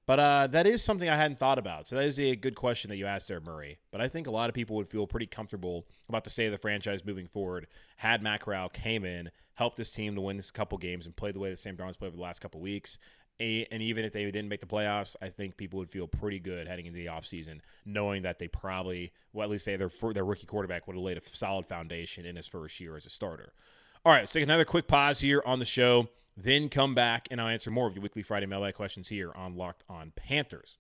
But 0.10 0.20
uh, 0.20 0.48
that 0.48 0.66
is 0.66 0.84
something 0.84 1.08
I 1.08 1.16
hadn't 1.16 1.38
thought 1.38 1.60
about. 1.60 1.88
So 1.88 1.96
that 1.96 2.06
is 2.06 2.20
a 2.20 2.36
good 2.36 2.56
question 2.56 2.90
that 2.90 2.98
you 2.98 3.06
asked 3.06 3.28
there, 3.28 3.40
Murray. 3.40 3.78
But 3.92 4.02
I 4.02 4.08
think 4.08 4.26
a 4.26 4.32
lot 4.32 4.50
of 4.50 4.56
people 4.56 4.76
would 4.78 4.90
feel 4.90 5.06
pretty 5.06 5.28
comfortable 5.28 5.86
about 6.08 6.24
the 6.24 6.32
state 6.32 6.48
of 6.48 6.52
the 6.52 6.58
franchise 6.58 7.06
moving 7.06 7.28
forward 7.28 7.68
had 7.98 8.24
Matt 8.24 8.42
Corral 8.42 8.70
came 8.70 9.06
in, 9.06 9.30
helped 9.54 9.78
this 9.78 9.92
team 9.92 10.16
to 10.16 10.22
win 10.22 10.36
this 10.36 10.50
couple 10.50 10.80
games, 10.80 11.06
and 11.06 11.16
play 11.16 11.32
the 11.32 11.40
way 11.40 11.52
that 11.52 11.60
Sam 11.60 11.78
Darnold's 11.78 11.98
played 11.98 12.08
over 12.08 12.18
the 12.18 12.24
last 12.24 12.40
couple 12.40 12.60
weeks 12.60 12.98
and 13.40 13.82
even 13.82 14.04
if 14.04 14.12
they 14.12 14.26
didn't 14.26 14.50
make 14.50 14.60
the 14.60 14.66
playoffs, 14.66 15.16
I 15.22 15.30
think 15.30 15.56
people 15.56 15.80
would 15.80 15.90
feel 15.90 16.08
pretty 16.08 16.40
good 16.40 16.68
heading 16.68 16.86
into 16.86 16.98
the 16.98 17.06
offseason, 17.06 17.60
knowing 17.86 18.24
that 18.24 18.40
they 18.40 18.48
probably, 18.48 19.14
well, 19.34 19.46
at 19.46 19.50
least 19.50 19.66
say 19.66 19.78
their 19.78 19.90
their 20.14 20.26
rookie 20.26 20.46
quarterback 20.46 20.88
would 20.88 20.96
have 20.96 21.04
laid 21.04 21.18
a 21.18 21.22
solid 21.24 21.66
foundation 21.66 22.26
in 22.26 22.36
his 22.36 22.48
first 22.48 22.80
year 22.80 22.98
as 22.98 23.06
a 23.06 23.10
starter. 23.10 23.54
All 24.06 24.12
right, 24.14 24.22
let's 24.22 24.34
take 24.34 24.44
another 24.44 24.66
quick 24.66 24.88
pause 24.88 25.20
here 25.22 25.42
on 25.46 25.60
the 25.60 25.66
show, 25.66 26.10
then 26.36 26.70
come 26.70 26.96
back 26.96 27.28
and 27.32 27.40
I'll 27.42 27.48
answer 27.48 27.72
more 27.72 27.88
of 27.88 27.96
your 27.96 28.02
weekly 28.04 28.24
Friday 28.24 28.46
mailbag 28.46 28.76
questions 28.76 29.10
here 29.10 29.32
on 29.36 29.56
Locked 29.56 29.84
On 29.90 30.12
Panthers. 30.16 30.78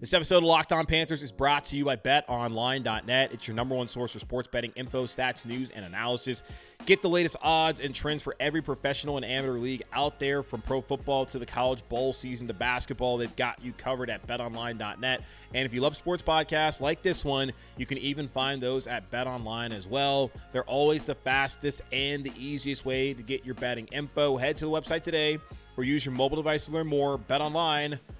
This 0.00 0.14
episode 0.14 0.38
of 0.38 0.44
Locked 0.44 0.72
On 0.72 0.86
Panthers 0.86 1.24
is 1.24 1.32
brought 1.32 1.64
to 1.64 1.76
you 1.76 1.84
by 1.84 1.96
betonline.net. 1.96 3.32
It's 3.32 3.48
your 3.48 3.56
number 3.56 3.74
one 3.74 3.88
source 3.88 4.12
for 4.12 4.20
sports 4.20 4.46
betting 4.46 4.70
info, 4.76 5.06
stats, 5.06 5.44
news, 5.44 5.72
and 5.72 5.84
analysis. 5.84 6.44
Get 6.86 7.02
the 7.02 7.08
latest 7.08 7.36
odds 7.42 7.80
and 7.80 7.92
trends 7.92 8.22
for 8.22 8.36
every 8.38 8.62
professional 8.62 9.16
and 9.16 9.26
amateur 9.26 9.58
league 9.58 9.82
out 9.92 10.20
there 10.20 10.44
from 10.44 10.62
pro 10.62 10.80
football 10.80 11.26
to 11.26 11.40
the 11.40 11.46
college 11.46 11.82
bowl 11.88 12.12
season 12.12 12.46
to 12.46 12.54
basketball. 12.54 13.16
They've 13.16 13.34
got 13.34 13.60
you 13.60 13.72
covered 13.72 14.08
at 14.08 14.24
betonline.net. 14.28 15.22
And 15.52 15.66
if 15.66 15.74
you 15.74 15.80
love 15.80 15.96
sports 15.96 16.22
podcasts 16.22 16.80
like 16.80 17.02
this 17.02 17.24
one, 17.24 17.50
you 17.76 17.84
can 17.84 17.98
even 17.98 18.28
find 18.28 18.62
those 18.62 18.86
at 18.86 19.10
betonline 19.10 19.72
as 19.72 19.88
well. 19.88 20.30
They're 20.52 20.62
always 20.62 21.06
the 21.06 21.16
fastest 21.16 21.82
and 21.90 22.22
the 22.22 22.32
easiest 22.38 22.86
way 22.86 23.14
to 23.14 23.22
get 23.24 23.44
your 23.44 23.56
betting 23.56 23.88
info. 23.90 24.36
Head 24.36 24.56
to 24.58 24.66
the 24.66 24.70
website 24.70 25.02
today 25.02 25.40
or 25.76 25.82
use 25.82 26.06
your 26.06 26.14
mobile 26.14 26.36
device 26.36 26.66
to 26.66 26.72
learn 26.72 26.86
more. 26.86 27.18
BetOnline 27.18 27.98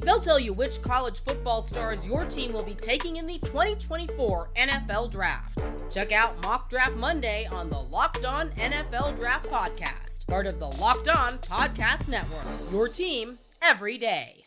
They'll 0.00 0.20
tell 0.20 0.40
you 0.40 0.52
which 0.52 0.82
college 0.82 1.22
football 1.22 1.62
stars 1.62 2.06
your 2.06 2.24
team 2.24 2.52
will 2.52 2.62
be 2.62 2.74
taking 2.74 3.16
in 3.16 3.26
the 3.26 3.38
2024 3.38 4.50
NFL 4.56 5.10
Draft. 5.10 5.58
Check 5.90 6.12
out 6.12 6.42
Mock 6.42 6.70
Draft 6.70 6.96
Monday 6.96 7.46
on 7.52 7.68
the 7.68 7.80
Locked 7.80 8.24
On 8.24 8.50
NFL 8.50 9.18
Draft 9.18 9.48
Podcast, 9.48 10.26
part 10.26 10.46
of 10.46 10.58
the 10.58 10.68
Locked 10.68 11.08
On 11.08 11.32
Podcast 11.38 12.08
Network. 12.08 12.72
Your 12.72 12.88
team 12.88 13.38
every 13.60 13.98
day. 13.98 14.46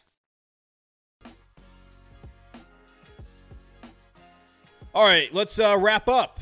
All 4.95 5.05
right, 5.05 5.33
let's 5.33 5.59
uh, 5.59 5.75
wrap 5.79 6.07
up 6.07 6.39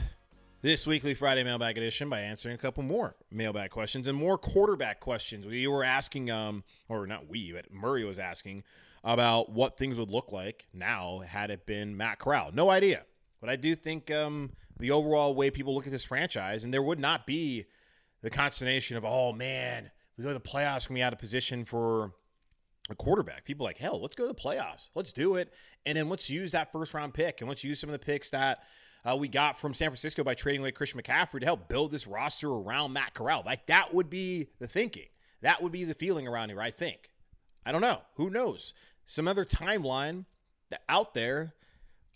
this 0.62 0.86
weekly 0.86 1.13
Friday 1.13 1.43
mailbag 1.43 1.78
edition 1.78 2.10
by 2.10 2.21
answering 2.21 2.54
a 2.56 2.58
couple 2.58 2.84
more 2.84 3.15
mailbag 3.32 3.71
questions 3.71 4.08
and 4.08 4.17
more 4.17 4.38
quarterback 4.38 5.00
questions. 5.00 5.45
We 5.45 5.67
were 5.67 5.84
asking, 5.84 6.30
um, 6.30 6.63
or 6.88 7.08
not 7.08 7.30
we, 7.30 7.52
but 7.52 7.71
Murray 7.71 8.04
was 8.04 8.19
asking 8.19 8.63
about 9.03 9.51
what 9.51 9.77
things 9.77 9.97
would 9.97 10.11
look 10.11 10.31
like 10.31 10.67
now 10.73 11.19
had 11.19 11.49
it 11.49 11.65
been 11.65 11.97
Matt 11.97 12.19
Corral. 12.19 12.51
No 12.53 12.69
idea. 12.69 13.03
But 13.39 13.49
I 13.49 13.55
do 13.55 13.75
think 13.75 14.11
um, 14.11 14.51
the 14.79 14.91
overall 14.91 15.33
way 15.33 15.49
people 15.49 15.73
look 15.73 15.87
at 15.87 15.91
this 15.91 16.05
franchise, 16.05 16.63
and 16.63 16.73
there 16.73 16.83
would 16.83 16.99
not 16.99 17.25
be 17.25 17.65
the 18.21 18.29
consternation 18.29 18.97
of, 18.97 19.05
oh 19.05 19.33
man, 19.33 19.89
we 20.17 20.23
go 20.23 20.29
to 20.29 20.33
the 20.35 20.39
playoffs, 20.39 20.85
can 20.85 20.93
we 20.93 21.01
out 21.01 21.13
of 21.13 21.19
position 21.19 21.65
for 21.65 22.11
a 22.89 22.95
quarterback? 22.95 23.45
People 23.45 23.63
like, 23.63 23.79
hell, 23.79 23.99
let's 23.99 24.15
go 24.15 24.27
to 24.27 24.33
the 24.33 24.39
playoffs. 24.39 24.91
Let's 24.93 25.11
do 25.11 25.35
it. 25.35 25.51
And 25.85 25.97
then 25.97 26.09
let's 26.09 26.29
use 26.29 26.51
that 26.51 26.71
first 26.71 26.93
round 26.93 27.13
pick 27.13 27.41
and 27.41 27.49
let's 27.49 27.63
use 27.63 27.79
some 27.79 27.89
of 27.89 27.93
the 27.93 28.05
picks 28.05 28.29
that 28.29 28.59
uh, 29.03 29.15
we 29.15 29.27
got 29.27 29.57
from 29.57 29.73
San 29.73 29.89
Francisco 29.89 30.23
by 30.23 30.35
trading 30.35 30.61
away 30.61 30.71
Christian 30.71 31.01
McCaffrey 31.01 31.39
to 31.39 31.45
help 31.45 31.67
build 31.67 31.91
this 31.91 32.05
roster 32.05 32.49
around 32.49 32.93
Matt 32.93 33.15
Corral. 33.15 33.41
Like 33.43 33.65
that 33.65 33.93
would 33.93 34.09
be 34.09 34.49
the 34.59 34.67
thinking. 34.67 35.07
That 35.41 35.63
would 35.63 35.71
be 35.71 35.85
the 35.85 35.95
feeling 35.95 36.27
around 36.27 36.49
here, 36.49 36.61
I 36.61 36.69
think. 36.69 37.09
I 37.65 37.71
don't 37.71 37.81
know. 37.81 38.01
Who 38.15 38.29
knows? 38.29 38.73
Some 39.12 39.28
other 39.28 39.43
timeline 39.43 40.24
out 40.88 41.13
there, 41.13 41.54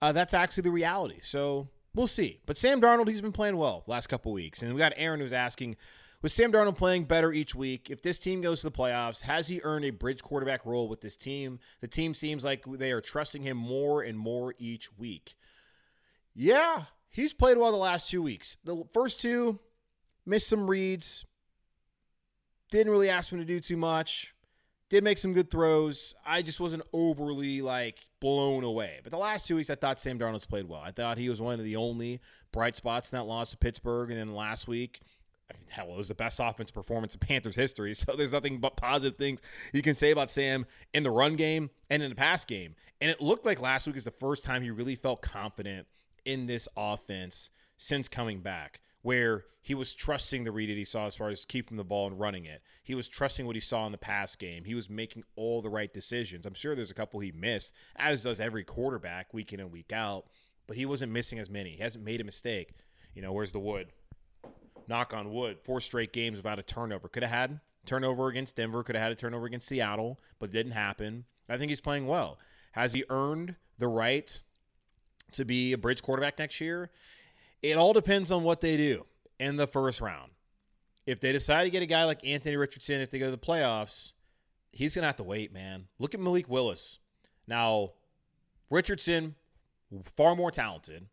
uh, 0.02 0.14
that's 0.14 0.34
actually 0.34 0.64
the 0.64 0.72
reality. 0.72 1.20
So 1.22 1.68
we'll 1.94 2.08
see. 2.08 2.40
But 2.46 2.58
Sam 2.58 2.80
Darnold, 2.80 3.10
he's 3.10 3.20
been 3.20 3.34
playing 3.34 3.58
well 3.58 3.84
last 3.86 4.08
couple 4.08 4.32
weeks. 4.32 4.64
And 4.64 4.74
we 4.74 4.80
got 4.80 4.94
Aaron 4.96 5.20
who's 5.20 5.34
asking, 5.34 5.76
with 6.22 6.32
Sam 6.32 6.54
Darnold 6.54 6.78
playing 6.78 7.04
better 7.04 7.34
each 7.34 7.54
week, 7.54 7.90
if 7.90 8.02
this 8.02 8.18
team 8.18 8.40
goes 8.40 8.62
to 8.62 8.70
the 8.70 8.78
playoffs, 8.78 9.24
has 9.24 9.50
he 9.50 9.60
earned 9.64 9.84
a 9.84 9.90
bridge 9.90 10.24
quarterback 10.24 10.66
role 10.66 10.88
with 10.88 11.02
this 11.02 11.18
team? 11.18 11.60
The 11.82 11.90
team 11.90 12.14
seems 12.14 12.46
like 12.46 12.64
they 12.66 12.94
are 12.94 13.02
trusting 13.02 13.42
him 13.42 13.58
more 13.58 14.02
and 14.02 14.18
more 14.18 14.56
each 14.58 14.98
week. 14.98 15.36
Yeah, 16.34 16.84
he's 17.10 17.34
played 17.34 17.58
well 17.58 17.72
the 17.72 17.78
last 17.78 18.10
two 18.10 18.22
weeks. 18.22 18.56
The 18.64 18.86
first 18.94 19.20
two, 19.20 19.60
missed 20.26 20.48
some 20.48 20.70
reads, 20.70 21.26
didn't 22.72 22.94
really 22.94 23.10
ask 23.10 23.34
him 23.34 23.40
to 23.40 23.46
do 23.46 23.60
too 23.60 23.76
much. 23.76 24.35
Did 24.90 25.04
make 25.04 25.18
some 25.18 25.34
good 25.34 25.50
throws. 25.50 26.14
I 26.26 26.44
just 26.44 26.60
wasn't 26.60 26.84
overly 26.94 27.62
like 27.62 28.00
blown 28.20 28.64
away. 28.64 29.00
But 29.04 29.12
the 29.12 29.18
last 29.18 29.48
two 29.48 29.56
weeks, 29.56 29.70
I 29.70 29.76
thought 29.76 30.00
Sam 30.00 30.20
Darnold's 30.20 30.46
played 30.46 30.70
well. 30.70 30.82
I 30.82 30.92
thought 30.92 31.18
he 31.18 31.28
was 31.28 31.42
one 31.42 31.60
of 31.60 31.66
the 31.66 31.76
only 31.76 32.22
bright 32.52 32.76
spots 32.76 33.12
in 33.12 33.18
that 33.18 33.24
loss 33.24 33.52
to 33.52 33.58
Pittsburgh. 33.58 34.12
And 34.12 34.20
then 34.20 34.36
last 34.36 34.68
week, 34.68 35.02
I 35.52 35.58
mean, 35.58 35.68
hell, 35.70 35.90
it 35.90 35.98
was 35.98 36.08
the 36.08 36.16
best 36.16 36.40
offense 36.40 36.70
performance 36.70 37.16
in 37.16 37.20
Panthers 37.28 37.56
history. 37.56 37.94
So 37.96 38.14
there's 38.16 38.32
nothing 38.32 38.60
but 38.60 38.78
positive 38.78 39.18
things 39.18 39.42
you 39.74 39.82
can 39.82 39.96
say 39.96 40.12
about 40.12 40.30
Sam 40.30 40.68
in 40.94 41.02
the 41.02 41.12
run 41.12 41.36
game 41.36 41.72
and 41.90 42.04
in 42.04 42.10
the 42.10 42.16
pass 42.16 42.46
game. 42.46 42.76
And 43.02 43.10
it 43.10 43.22
looked 43.22 43.46
like 43.46 43.60
last 43.60 43.88
week 43.88 43.96
is 43.96 44.04
the 44.04 44.12
first 44.12 44.44
time 44.44 44.62
he 44.62 44.70
really 44.70 44.96
felt 44.96 45.22
confident 45.22 45.88
in 46.26 46.46
this 46.46 46.68
offense 46.78 47.50
since 47.78 48.08
coming 48.08 48.40
back 48.42 48.82
where 49.06 49.44
he 49.62 49.76
was 49.76 49.94
trusting 49.94 50.46
the 50.46 50.52
read 50.52 50.68
that 50.68 50.78
he 50.78 50.84
saw 50.84 51.06
as 51.06 51.16
far 51.16 51.30
as 51.30 51.46
keeping 51.46 51.78
the 51.78 51.84
ball 51.84 52.08
and 52.08 52.20
running 52.20 52.46
it. 52.46 52.64
He 52.82 52.96
was 52.96 53.08
trusting 53.08 53.46
what 53.46 53.56
he 53.56 53.60
saw 53.60 53.86
in 53.86 53.92
the 53.92 54.00
pass 54.00 54.36
game. 54.36 54.64
He 54.64 54.74
was 54.74 54.90
making 54.90 55.26
all 55.36 55.62
the 55.62 55.70
right 55.70 55.94
decisions. 55.94 56.48
I'm 56.48 56.56
sure 56.56 56.74
there's 56.74 56.90
a 56.90 56.96
couple 56.96 57.20
he 57.20 57.32
missed, 57.32 57.72
as 57.96 58.24
does 58.24 58.40
every 58.40 58.64
quarterback 58.64 59.32
week 59.32 59.54
in 59.54 59.60
and 59.60 59.72
week 59.72 59.94
out, 59.94 60.26
but 60.66 60.76
he 60.76 60.88
wasn't 60.88 61.12
missing 61.12 61.38
as 61.38 61.52
many. 61.52 61.76
He 61.76 61.84
hasn't 61.84 62.04
made 62.04 62.20
a 62.20 62.24
mistake. 62.24 62.74
You 63.14 63.22
know, 63.22 63.32
where's 63.32 63.52
the 63.52 63.60
wood? 63.60 63.90
Knock 64.88 65.14
on 65.14 65.32
wood. 65.32 65.60
Four 65.62 65.82
straight 65.82 66.12
games 66.12 66.38
without 66.38 66.58
a 66.58 66.64
turnover. 66.64 67.08
Could 67.08 67.22
have 67.22 67.32
had 67.32 67.60
turnover 67.86 68.30
against 68.30 68.56
Denver, 68.56 68.82
could 68.82 68.96
have 68.96 69.04
had 69.04 69.12
a 69.12 69.16
turnover 69.16 69.46
against 69.46 69.68
Seattle, 69.68 70.20
but 70.40 70.50
didn't 70.50 70.72
happen. 70.72 71.26
I 71.48 71.58
think 71.58 71.70
he's 71.70 71.80
playing 71.80 72.08
well. 72.08 72.40
Has 72.72 72.94
he 72.94 73.04
earned 73.12 73.56
the 73.78 73.88
right 73.88 74.42
to 75.34 75.46
be 75.46 75.74
a 75.74 75.78
bridge 75.78 76.02
quarterback 76.02 76.40
next 76.40 76.60
year? 76.60 76.90
It 77.72 77.78
all 77.78 77.94
depends 77.94 78.32
on 78.32 78.44
what 78.44 78.62
they 78.62 78.78
do 78.78 79.06
in 79.40 79.58
the 79.58 79.68
first 79.68 80.02
round. 80.02 80.32
If 81.06 81.20
they 81.20 81.32
decide 81.32 81.66
to 81.66 81.70
get 81.70 81.84
a 81.84 81.88
guy 81.88 82.06
like 82.06 82.26
Anthony 82.26 82.56
Richardson, 82.56 83.02
if 83.02 83.10
they 83.12 83.20
go 83.20 83.26
to 83.26 83.32
the 83.32 83.38
playoffs, 83.38 84.14
he's 84.72 84.96
going 84.96 85.04
to 85.04 85.08
have 85.08 85.16
to 85.18 85.24
wait, 85.24 85.54
man. 85.54 85.86
Look 86.00 86.14
at 86.14 86.20
Malik 86.20 86.50
Willis. 86.50 87.00
Now, 87.48 87.92
Richardson, 88.70 89.36
far 90.04 90.36
more 90.36 90.52
talented, 90.52 91.06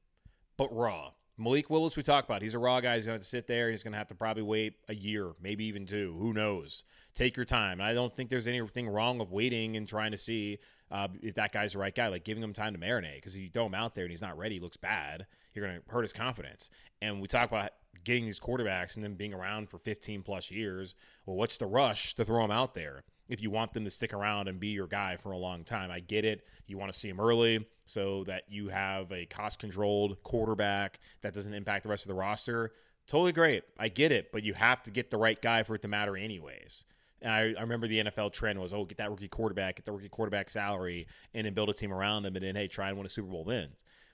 but 0.56 0.74
raw. 0.74 1.10
Malik 1.38 1.70
Willis, 1.70 1.96
we 1.96 2.02
talked 2.02 2.28
about. 2.28 2.42
He's 2.42 2.54
a 2.54 2.58
raw 2.58 2.80
guy. 2.80 2.96
He's 2.96 3.06
going 3.06 3.14
to 3.14 3.16
have 3.16 3.22
to 3.22 3.28
sit 3.28 3.46
there. 3.46 3.70
He's 3.70 3.82
going 3.82 3.92
to 3.92 3.98
have 3.98 4.08
to 4.08 4.14
probably 4.14 4.42
wait 4.42 4.74
a 4.88 4.94
year, 4.94 5.32
maybe 5.40 5.64
even 5.64 5.86
two. 5.86 6.16
Who 6.18 6.32
knows? 6.32 6.84
Take 7.14 7.36
your 7.36 7.44
time. 7.44 7.80
And 7.80 7.82
I 7.82 7.94
don't 7.94 8.14
think 8.14 8.30
there's 8.30 8.46
anything 8.46 8.88
wrong 8.88 9.18
with 9.18 9.30
waiting 9.30 9.76
and 9.76 9.88
trying 9.88 10.12
to 10.12 10.18
see 10.18 10.58
uh, 10.90 11.08
if 11.22 11.34
that 11.36 11.52
guy's 11.52 11.72
the 11.72 11.78
right 11.78 11.94
guy, 11.94 12.08
like 12.08 12.24
giving 12.24 12.42
him 12.42 12.52
time 12.52 12.74
to 12.74 12.78
marinate. 12.78 13.16
Because 13.16 13.34
if 13.34 13.40
you 13.40 13.50
throw 13.50 13.66
him 13.66 13.74
out 13.74 13.94
there 13.94 14.04
and 14.04 14.10
he's 14.10 14.22
not 14.22 14.38
ready, 14.38 14.60
looks 14.60 14.76
bad, 14.76 15.26
you're 15.54 15.66
going 15.66 15.80
to 15.80 15.92
hurt 15.92 16.02
his 16.02 16.12
confidence. 16.12 16.70
And 17.00 17.20
we 17.20 17.28
talk 17.28 17.48
about 17.50 17.70
getting 18.04 18.24
these 18.24 18.40
quarterbacks 18.40 18.96
and 18.96 19.04
then 19.04 19.14
being 19.14 19.34
around 19.34 19.68
for 19.68 19.78
15 19.78 20.22
plus 20.22 20.50
years. 20.50 20.94
Well, 21.26 21.36
what's 21.36 21.56
the 21.56 21.66
rush 21.66 22.14
to 22.14 22.24
throw 22.24 22.42
them 22.42 22.50
out 22.50 22.74
there? 22.74 23.04
If 23.28 23.40
you 23.40 23.50
want 23.50 23.72
them 23.72 23.84
to 23.84 23.90
stick 23.90 24.12
around 24.12 24.48
and 24.48 24.58
be 24.58 24.68
your 24.68 24.86
guy 24.86 25.16
for 25.16 25.32
a 25.32 25.38
long 25.38 25.64
time, 25.64 25.90
I 25.90 26.00
get 26.00 26.24
it. 26.24 26.44
You 26.66 26.76
want 26.76 26.92
to 26.92 26.98
see 26.98 27.08
them 27.08 27.20
early 27.20 27.66
so 27.86 28.24
that 28.24 28.44
you 28.48 28.68
have 28.68 29.10
a 29.12 29.26
cost 29.26 29.58
controlled 29.58 30.22
quarterback 30.22 30.98
that 31.22 31.32
doesn't 31.32 31.54
impact 31.54 31.84
the 31.84 31.88
rest 31.88 32.04
of 32.04 32.08
the 32.08 32.14
roster. 32.14 32.72
Totally 33.06 33.32
great. 33.32 33.64
I 33.78 33.88
get 33.88 34.12
it, 34.12 34.32
but 34.32 34.42
you 34.42 34.54
have 34.54 34.82
to 34.84 34.90
get 34.90 35.10
the 35.10 35.16
right 35.16 35.40
guy 35.40 35.62
for 35.62 35.74
it 35.74 35.82
to 35.82 35.88
matter, 35.88 36.16
anyways. 36.16 36.84
And 37.20 37.32
I, 37.32 37.54
I, 37.56 37.62
remember 37.62 37.86
the 37.86 38.02
NFL 38.02 38.32
trend 38.32 38.60
was, 38.60 38.72
oh, 38.72 38.84
get 38.84 38.98
that 38.98 39.10
rookie 39.10 39.28
quarterback, 39.28 39.76
get 39.76 39.84
the 39.84 39.92
rookie 39.92 40.08
quarterback 40.08 40.50
salary, 40.50 41.06
and 41.34 41.46
then 41.46 41.54
build 41.54 41.68
a 41.68 41.72
team 41.72 41.92
around 41.92 42.24
them, 42.24 42.34
and 42.36 42.44
then 42.44 42.56
hey, 42.56 42.66
try 42.66 42.88
and 42.88 42.96
win 42.96 43.06
a 43.06 43.08
Super 43.08 43.28
Bowl 43.28 43.44
then. 43.44 43.68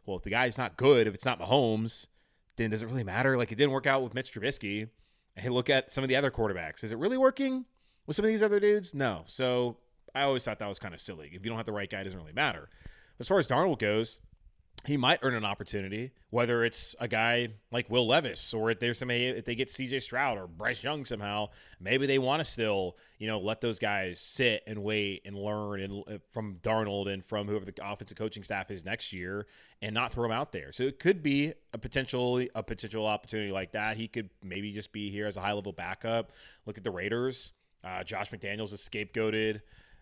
Well, 0.09 0.17
if 0.17 0.23
the 0.23 0.31
guy's 0.31 0.57
not 0.57 0.79
good, 0.79 1.07
if 1.07 1.15
it's 1.15 1.27
not 1.27 1.39
Mahomes, 1.39 2.07
then 2.57 2.71
does 2.71 2.83
it 2.83 2.87
really 2.87 3.05
matter? 3.05 3.37
Like 3.37 3.53
it 3.53 3.57
didn't 3.57 3.73
work 3.73 3.87
out 3.87 4.03
with 4.03 4.15
Mitch 4.15 4.33
Trubisky. 4.33 4.89
Hey, 5.37 5.51
look 5.51 5.69
at 5.69 5.93
some 5.93 6.03
of 6.03 6.09
the 6.09 6.17
other 6.17 6.31
quarterbacks. 6.31 6.83
Is 6.83 6.91
it 6.93 6.99
really 6.99 7.19
working 7.19 7.67
with 8.07 8.17
some 8.17 8.25
of 8.25 8.31
these 8.31 8.43
other 8.43 8.59
dudes? 8.59 8.95
No. 8.95 9.25
So 9.27 9.77
I 10.15 10.23
always 10.23 10.43
thought 10.47 10.61
that 10.61 10.69
was 10.69 10.79
kind 10.79 10.95
of 10.95 11.01
silly. 11.01 11.27
If 11.27 11.45
you 11.45 11.51
don't 11.51 11.59
have 11.59 11.67
the 11.67 11.73
right 11.73 11.91
guy, 11.91 12.01
it 12.01 12.05
doesn't 12.05 12.19
really 12.19 12.33
matter. 12.33 12.71
As 13.21 13.29
far 13.29 13.39
as 13.39 13.47
Darnold 13.47 13.81
goes, 13.81 14.21
he 14.87 14.97
might 14.97 15.19
earn 15.23 15.35
an 15.35 15.45
opportunity, 15.45 16.13
whether 16.31 16.65
it's 16.65 16.95
a 17.01 17.09
guy 17.09 17.49
like 17.71 17.91
Will 17.91 18.07
Levis 18.07 18.55
or 18.55 18.71
if 18.71 18.79
there's 18.79 18.99
somebody 18.99 19.27
if 19.27 19.45
they 19.45 19.55
get 19.55 19.69
CJ 19.69 20.03
Stroud 20.03 20.39
or 20.39 20.47
Bryce 20.47 20.83
Young 20.83 21.05
somehow, 21.05 21.49
maybe 21.81 22.07
they 22.07 22.19
want 22.19 22.41
to 22.41 22.45
still, 22.45 22.97
you 23.19 23.27
know, 23.27 23.39
let 23.39 23.61
those 23.61 23.79
guys 23.79 24.21
sit 24.21 24.63
and 24.67 24.83
wait 24.83 25.23
and 25.27 25.37
learn 25.37 25.81
and 25.81 26.05
uh, 26.09 26.19
from 26.33 26.57
Darnold 26.63 27.13
and 27.13 27.25
from 27.25 27.47
whoever 27.49 27.65
the 27.65 27.75
offensive 27.83 28.17
coaching 28.17 28.43
staff 28.43 28.71
is 28.71 28.85
next 28.85 29.13
year 29.13 29.47
and 29.83 29.95
not 29.95 30.13
throw 30.13 30.25
him 30.25 30.33
out 30.33 30.53
there. 30.53 30.73
So 30.73 30.85
it 30.85 30.99
could 30.99 31.23
be 31.23 31.53
a 31.73 31.79
potential 31.79 32.39
a 32.55 32.63
potential 32.63 33.07
opportunity 33.07 33.53
like 33.53 33.73
that. 33.73 33.97
He 33.97 34.09
could 34.09 34.31
maybe 34.43 34.73
just 34.73 34.93
be 34.93 35.11
here 35.11 35.27
as 35.27 35.37
a 35.37 35.41
high 35.41 35.53
level 35.53 35.73
backup. 35.73 36.31
Look 36.67 36.79
at 36.79 36.85
the 36.85 36.91
Raiders. 36.91 37.53
Uh, 37.83 38.05
Josh 38.05 38.31
McDaniels 38.31 38.73
is 38.73 38.89
scapegoated. 38.89 39.61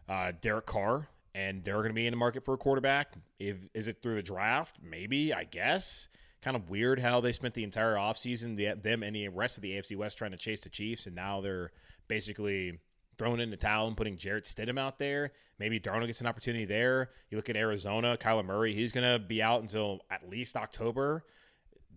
Uh, 0.08 0.32
Derek 0.40 0.66
Carr 0.66 1.08
and 1.36 1.62
they're 1.62 1.74
going 1.74 1.88
to 1.88 1.94
be 1.94 2.06
in 2.06 2.12
the 2.12 2.16
market 2.16 2.44
for 2.44 2.54
a 2.54 2.58
quarterback. 2.58 3.12
If 3.38 3.56
is 3.74 3.88
it 3.88 3.98
through 4.02 4.14
the 4.14 4.22
draft? 4.22 4.78
Maybe, 4.82 5.34
I 5.34 5.44
guess. 5.44 6.08
Kind 6.40 6.56
of 6.56 6.70
weird 6.70 6.98
how 6.98 7.20
they 7.20 7.32
spent 7.32 7.52
the 7.52 7.64
entire 7.64 7.94
offseason, 7.94 8.56
the, 8.56 8.74
them 8.80 9.02
and 9.02 9.14
the 9.14 9.28
rest 9.28 9.58
of 9.58 9.62
the 9.62 9.72
AFC 9.72 9.96
West 9.96 10.16
trying 10.16 10.30
to 10.30 10.38
chase 10.38 10.62
the 10.62 10.70
Chiefs, 10.70 11.06
and 11.06 11.14
now 11.14 11.42
they're 11.42 11.72
basically 12.08 12.78
throwing 13.18 13.40
in 13.40 13.50
the 13.50 13.56
towel 13.56 13.86
and 13.86 13.96
putting 13.96 14.16
Jarrett 14.16 14.44
Stidham 14.44 14.78
out 14.78 14.98
there. 14.98 15.32
Maybe 15.58 15.78
Darnold 15.78 16.06
gets 16.06 16.20
an 16.20 16.26
opportunity 16.26 16.64
there. 16.64 17.10
You 17.30 17.36
look 17.36 17.50
at 17.50 17.56
Arizona, 17.56 18.16
Kyler 18.18 18.44
Murray, 18.44 18.72
he's 18.74 18.92
going 18.92 19.10
to 19.10 19.18
be 19.18 19.42
out 19.42 19.60
until 19.60 20.00
at 20.10 20.28
least 20.28 20.56
October. 20.56 21.24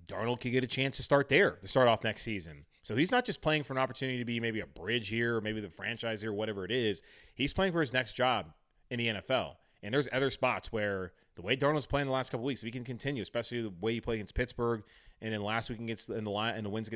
Darnold 0.10 0.42
could 0.42 0.52
get 0.52 0.64
a 0.64 0.68
chance 0.68 0.98
to 0.98 1.04
start 1.04 1.30
there 1.30 1.52
to 1.62 1.68
start 1.68 1.88
off 1.88 2.04
next 2.04 2.24
season. 2.24 2.66
So 2.82 2.96
he's 2.96 3.12
not 3.12 3.26
just 3.26 3.42
playing 3.42 3.64
for 3.64 3.74
an 3.74 3.80
opportunity 3.80 4.18
to 4.18 4.26
be 4.26 4.40
maybe 4.40 4.62
a 4.62 4.68
bridge 4.68 5.10
here 5.10 5.38
or 5.38 5.42
maybe 5.42 5.62
the 5.62 5.70
franchise 5.70 6.22
here, 6.22 6.34
whatever 6.34 6.66
it 6.66 6.72
is. 6.72 7.02
He's 7.36 7.54
playing 7.54 7.74
for 7.74 7.82
his 7.82 7.94
next 7.94 8.14
job 8.14 8.48
in 8.90 9.00
the 9.00 9.08
NFL. 9.08 9.56
And 9.82 9.94
there's 9.94 10.10
other 10.12 10.30
spots 10.30 10.72
where 10.72 11.14
the 11.36 11.42
way 11.42 11.56
Darnold's 11.56 11.86
playing 11.86 12.08
the 12.08 12.14
last 12.14 12.32
couple 12.32 12.46
weeks, 12.46 12.62
if 12.62 12.66
he 12.66 12.72
can 12.72 12.84
continue, 12.84 13.22
especially 13.22 13.62
the 13.62 13.74
way 13.80 13.94
he 13.94 14.02
played 14.02 14.16
against 14.16 14.36
Pittsburgh, 14.36 14.84
and 15.22 15.34
then 15.34 15.42
last 15.42 15.70
week 15.70 15.80
against 15.80 16.10
in 16.10 16.24
the 16.24 16.32
line 16.32 16.56
in 16.56 16.64
the 16.64 16.70
wins 16.70 16.90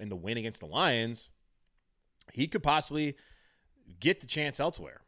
in 0.00 0.08
the 0.08 0.16
win 0.16 0.38
against 0.38 0.60
the 0.60 0.66
Lions, 0.66 1.30
he 2.32 2.46
could 2.46 2.62
possibly 2.62 3.16
get 3.98 4.20
the 4.20 4.26
chance 4.26 4.60
elsewhere, 4.60 5.02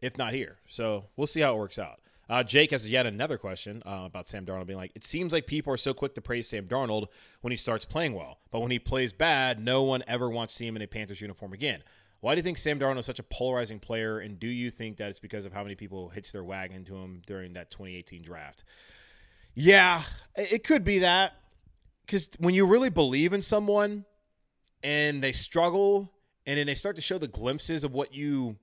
if 0.00 0.16
not 0.18 0.32
here. 0.32 0.58
So 0.68 1.06
we'll 1.16 1.26
see 1.26 1.40
how 1.40 1.54
it 1.54 1.58
works 1.58 1.78
out. 1.78 2.00
Uh, 2.28 2.42
Jake 2.42 2.70
has 2.70 2.88
yet 2.88 3.04
another 3.06 3.36
question 3.36 3.82
uh, 3.84 4.04
about 4.06 4.28
Sam 4.28 4.46
Darnold 4.46 4.66
being 4.66 4.78
like, 4.78 4.92
it 4.94 5.04
seems 5.04 5.32
like 5.32 5.46
people 5.46 5.72
are 5.72 5.78
so 5.78 5.92
quick 5.92 6.14
to 6.14 6.22
praise 6.22 6.48
Sam 6.48 6.66
Darnold 6.66 7.08
when 7.42 7.50
he 7.50 7.56
starts 7.56 7.84
playing 7.84 8.14
well, 8.14 8.38
but 8.50 8.60
when 8.60 8.70
he 8.70 8.78
plays 8.78 9.12
bad, 9.12 9.62
no 9.62 9.82
one 9.82 10.02
ever 10.06 10.30
wants 10.30 10.54
to 10.54 10.58
see 10.58 10.66
him 10.66 10.76
in 10.76 10.82
a 10.82 10.86
Panthers 10.86 11.20
uniform 11.20 11.52
again. 11.52 11.82
Why 12.24 12.34
do 12.34 12.38
you 12.38 12.42
think 12.42 12.56
Sam 12.56 12.80
Darnold 12.80 13.00
is 13.00 13.04
such 13.04 13.18
a 13.18 13.22
polarizing 13.22 13.78
player, 13.78 14.18
and 14.18 14.40
do 14.40 14.46
you 14.46 14.70
think 14.70 14.96
that 14.96 15.10
it's 15.10 15.18
because 15.18 15.44
of 15.44 15.52
how 15.52 15.62
many 15.62 15.74
people 15.74 16.08
hitched 16.08 16.32
their 16.32 16.42
wagon 16.42 16.82
to 16.86 16.96
him 16.96 17.20
during 17.26 17.52
that 17.52 17.70
2018 17.70 18.22
draft? 18.22 18.64
Yeah, 19.54 20.00
it 20.34 20.64
could 20.64 20.84
be 20.84 21.00
that. 21.00 21.34
Because 22.06 22.30
when 22.38 22.54
you 22.54 22.64
really 22.64 22.88
believe 22.88 23.34
in 23.34 23.42
someone 23.42 24.06
and 24.82 25.22
they 25.22 25.32
struggle, 25.32 26.14
and 26.46 26.58
then 26.58 26.66
they 26.66 26.74
start 26.74 26.96
to 26.96 27.02
show 27.02 27.18
the 27.18 27.28
glimpses 27.28 27.84
of 27.84 27.92
what 27.92 28.14
you, 28.14 28.56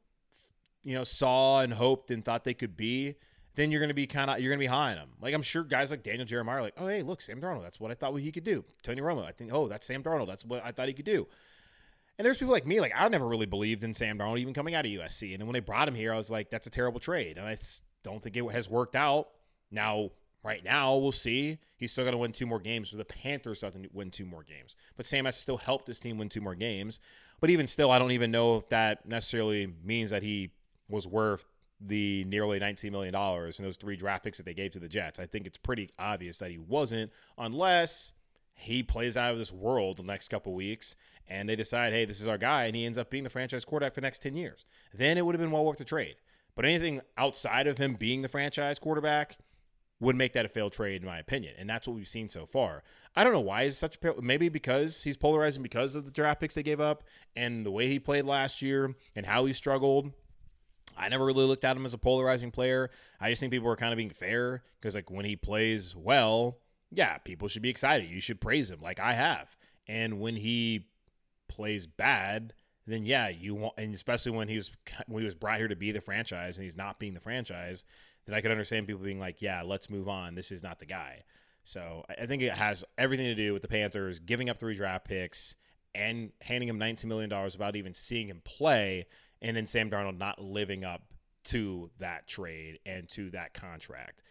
you 0.83 0.95
know, 0.95 1.03
saw 1.03 1.61
and 1.61 1.71
hoped 1.71 2.09
and 2.09 2.25
thought 2.25 2.43
they 2.43 2.55
could 2.55 2.75
be, 2.75 3.13
then 3.53 3.69
you're 3.69 3.79
going 3.79 3.89
to 3.89 3.93
be 3.93 4.07
kind 4.07 4.31
of 4.31 4.39
you're 4.39 4.49
going 4.49 4.57
to 4.57 4.63
be 4.63 4.65
high 4.65 4.89
on 4.89 4.95
them. 4.95 5.09
Like 5.21 5.35
I'm 5.35 5.43
sure 5.43 5.63
guys 5.63 5.91
like 5.91 6.01
Daniel 6.01 6.25
Jeremiah 6.25 6.57
are 6.57 6.61
like, 6.63 6.77
oh 6.77 6.87
hey, 6.87 7.03
look, 7.03 7.21
Sam 7.21 7.39
Darnold, 7.39 7.61
that's 7.61 7.79
what 7.79 7.91
I 7.91 7.93
thought 7.93 8.15
he 8.15 8.31
could 8.31 8.43
do. 8.43 8.65
Tony 8.81 9.01
Romo, 9.01 9.23
I 9.23 9.31
think, 9.31 9.53
oh, 9.53 9.67
that's 9.67 9.85
Sam 9.85 10.01
Darnold, 10.01 10.27
that's 10.27 10.45
what 10.45 10.65
I 10.65 10.71
thought 10.71 10.87
he 10.87 10.95
could 10.95 11.05
do. 11.05 11.27
And 12.21 12.25
there's 12.27 12.37
people 12.37 12.53
like 12.53 12.67
me, 12.67 12.79
like 12.79 12.93
I 12.95 13.07
never 13.07 13.27
really 13.27 13.47
believed 13.47 13.83
in 13.83 13.95
Sam 13.95 14.19
Darnold 14.19 14.37
even 14.37 14.53
coming 14.53 14.75
out 14.75 14.85
of 14.85 14.91
USC. 14.91 15.31
And 15.31 15.41
then 15.41 15.47
when 15.47 15.53
they 15.55 15.59
brought 15.59 15.87
him 15.87 15.95
here, 15.95 16.13
I 16.13 16.17
was 16.17 16.29
like, 16.29 16.51
that's 16.51 16.67
a 16.67 16.69
terrible 16.69 16.99
trade. 16.99 17.39
And 17.39 17.47
I 17.47 17.57
don't 18.03 18.21
think 18.21 18.37
it 18.37 18.47
has 18.51 18.69
worked 18.69 18.95
out. 18.95 19.29
Now, 19.71 20.11
right 20.43 20.63
now, 20.63 20.97
we'll 20.97 21.11
see. 21.13 21.57
He's 21.77 21.91
still 21.91 22.03
going 22.03 22.11
to 22.11 22.19
win 22.19 22.31
two 22.31 22.45
more 22.45 22.59
games. 22.59 22.91
But 22.91 22.99
the 22.99 23.11
Panthers 23.11 23.61
have 23.61 23.73
to 23.73 23.89
win 23.91 24.11
two 24.11 24.27
more 24.27 24.43
games. 24.43 24.75
But 24.97 25.07
Sam 25.07 25.25
has 25.25 25.35
still 25.35 25.57
helped 25.57 25.87
this 25.87 25.99
team 25.99 26.19
win 26.19 26.29
two 26.29 26.41
more 26.41 26.53
games. 26.53 26.99
But 27.39 27.49
even 27.49 27.65
still, 27.65 27.89
I 27.89 27.97
don't 27.97 28.11
even 28.11 28.29
know 28.29 28.57
if 28.57 28.69
that 28.69 29.03
necessarily 29.03 29.73
means 29.83 30.11
that 30.11 30.21
he 30.21 30.51
was 30.87 31.07
worth 31.07 31.47
the 31.83 32.23
nearly 32.25 32.59
$19 32.59 32.91
million 32.91 33.15
and 33.15 33.65
those 33.65 33.77
three 33.77 33.95
draft 33.95 34.23
picks 34.23 34.37
that 34.37 34.45
they 34.45 34.53
gave 34.53 34.73
to 34.73 34.79
the 34.79 34.87
Jets. 34.87 35.19
I 35.19 35.25
think 35.25 35.47
it's 35.47 35.57
pretty 35.57 35.89
obvious 35.97 36.37
that 36.37 36.51
he 36.51 36.59
wasn't, 36.59 37.11
unless 37.39 38.13
he 38.61 38.83
plays 38.83 39.17
out 39.17 39.31
of 39.31 39.37
this 39.37 39.51
world 39.51 39.97
the 39.97 40.03
next 40.03 40.29
couple 40.29 40.53
weeks 40.53 40.95
and 41.27 41.47
they 41.47 41.55
decide, 41.55 41.93
hey, 41.93 42.05
this 42.05 42.19
is 42.19 42.27
our 42.27 42.37
guy, 42.37 42.65
and 42.65 42.75
he 42.75 42.85
ends 42.85 42.97
up 42.97 43.09
being 43.09 43.23
the 43.23 43.29
franchise 43.29 43.63
quarterback 43.63 43.93
for 43.93 44.01
the 44.01 44.05
next 44.05 44.21
10 44.21 44.35
years. 44.35 44.65
Then 44.93 45.17
it 45.17 45.25
would 45.25 45.33
have 45.33 45.41
been 45.41 45.51
well 45.51 45.65
worth 45.65 45.77
the 45.77 45.85
trade. 45.85 46.15
But 46.55 46.65
anything 46.65 47.01
outside 47.17 47.67
of 47.67 47.77
him 47.77 47.93
being 47.93 48.21
the 48.21 48.27
franchise 48.27 48.79
quarterback 48.79 49.37
would 50.01 50.15
make 50.15 50.33
that 50.33 50.45
a 50.45 50.49
failed 50.49 50.73
trade, 50.73 51.01
in 51.01 51.07
my 51.07 51.19
opinion. 51.19 51.53
And 51.57 51.69
that's 51.69 51.87
what 51.87 51.95
we've 51.95 52.07
seen 52.07 52.27
so 52.27 52.45
far. 52.45 52.83
I 53.15 53.23
don't 53.23 53.33
know 53.33 53.39
why 53.39 53.63
he's 53.63 53.77
such 53.77 53.97
a 54.03 54.21
maybe 54.21 54.49
because 54.49 55.03
he's 55.03 55.15
polarizing 55.15 55.63
because 55.63 55.95
of 55.95 56.05
the 56.05 56.11
draft 56.11 56.41
picks 56.41 56.55
they 56.55 56.63
gave 56.63 56.81
up 56.81 57.03
and 57.35 57.65
the 57.65 57.71
way 57.71 57.87
he 57.87 57.99
played 57.99 58.25
last 58.25 58.61
year 58.61 58.95
and 59.15 59.25
how 59.25 59.45
he 59.45 59.53
struggled. 59.53 60.11
I 60.97 61.07
never 61.07 61.25
really 61.25 61.45
looked 61.45 61.63
at 61.63 61.77
him 61.77 61.85
as 61.85 61.93
a 61.93 61.97
polarizing 61.97 62.51
player. 62.51 62.89
I 63.19 63.29
just 63.29 63.39
think 63.39 63.51
people 63.51 63.67
were 63.67 63.75
kind 63.77 63.93
of 63.93 63.97
being 63.97 64.09
fair 64.09 64.61
because, 64.79 64.95
like, 64.95 65.09
when 65.09 65.23
he 65.23 65.35
plays 65.35 65.95
well, 65.95 66.57
yeah, 66.91 67.17
people 67.19 67.47
should 67.47 67.61
be 67.61 67.69
excited. 67.69 68.09
You 68.09 68.21
should 68.21 68.41
praise 68.41 68.69
him, 68.69 68.81
like 68.81 68.99
I 68.99 69.13
have. 69.13 69.57
And 69.87 70.19
when 70.19 70.35
he 70.35 70.87
plays 71.47 71.87
bad, 71.87 72.53
then 72.85 73.05
yeah, 73.05 73.29
you 73.29 73.55
want, 73.55 73.75
and 73.77 73.93
especially 73.93 74.33
when 74.33 74.47
he 74.47 74.55
was 74.55 74.71
when 75.07 75.21
he 75.21 75.25
was 75.25 75.35
brought 75.35 75.57
here 75.57 75.67
to 75.67 75.75
be 75.75 75.91
the 75.91 76.01
franchise 76.01 76.57
and 76.57 76.63
he's 76.63 76.77
not 76.77 76.99
being 76.99 77.13
the 77.13 77.19
franchise, 77.19 77.83
then 78.25 78.35
I 78.35 78.41
could 78.41 78.51
understand 78.51 78.87
people 78.87 79.03
being 79.03 79.19
like, 79.19 79.41
yeah, 79.41 79.61
let's 79.63 79.89
move 79.89 80.07
on. 80.07 80.35
This 80.35 80.51
is 80.51 80.63
not 80.63 80.79
the 80.79 80.85
guy. 80.85 81.23
So 81.63 82.05
I 82.09 82.25
think 82.25 82.41
it 82.41 82.53
has 82.53 82.83
everything 82.97 83.27
to 83.27 83.35
do 83.35 83.53
with 83.53 83.61
the 83.61 83.67
Panthers 83.67 84.19
giving 84.19 84.49
up 84.49 84.57
three 84.57 84.73
draft 84.73 85.05
picks 85.05 85.55
and 85.93 86.31
handing 86.41 86.67
him 86.67 86.79
$19 86.79 87.05
million 87.05 87.29
without 87.29 87.75
even 87.75 87.93
seeing 87.93 88.29
him 88.29 88.41
play 88.43 89.05
and 89.41 89.57
then 89.57 89.67
Sam 89.67 89.89
Darnold 89.89 90.17
not 90.17 90.41
living 90.41 90.83
up 90.83 91.01
to 91.45 91.89
that 91.99 92.27
trade 92.27 92.79
and 92.85 93.09
to 93.09 93.31
that 93.31 93.53
contract. 93.53 94.21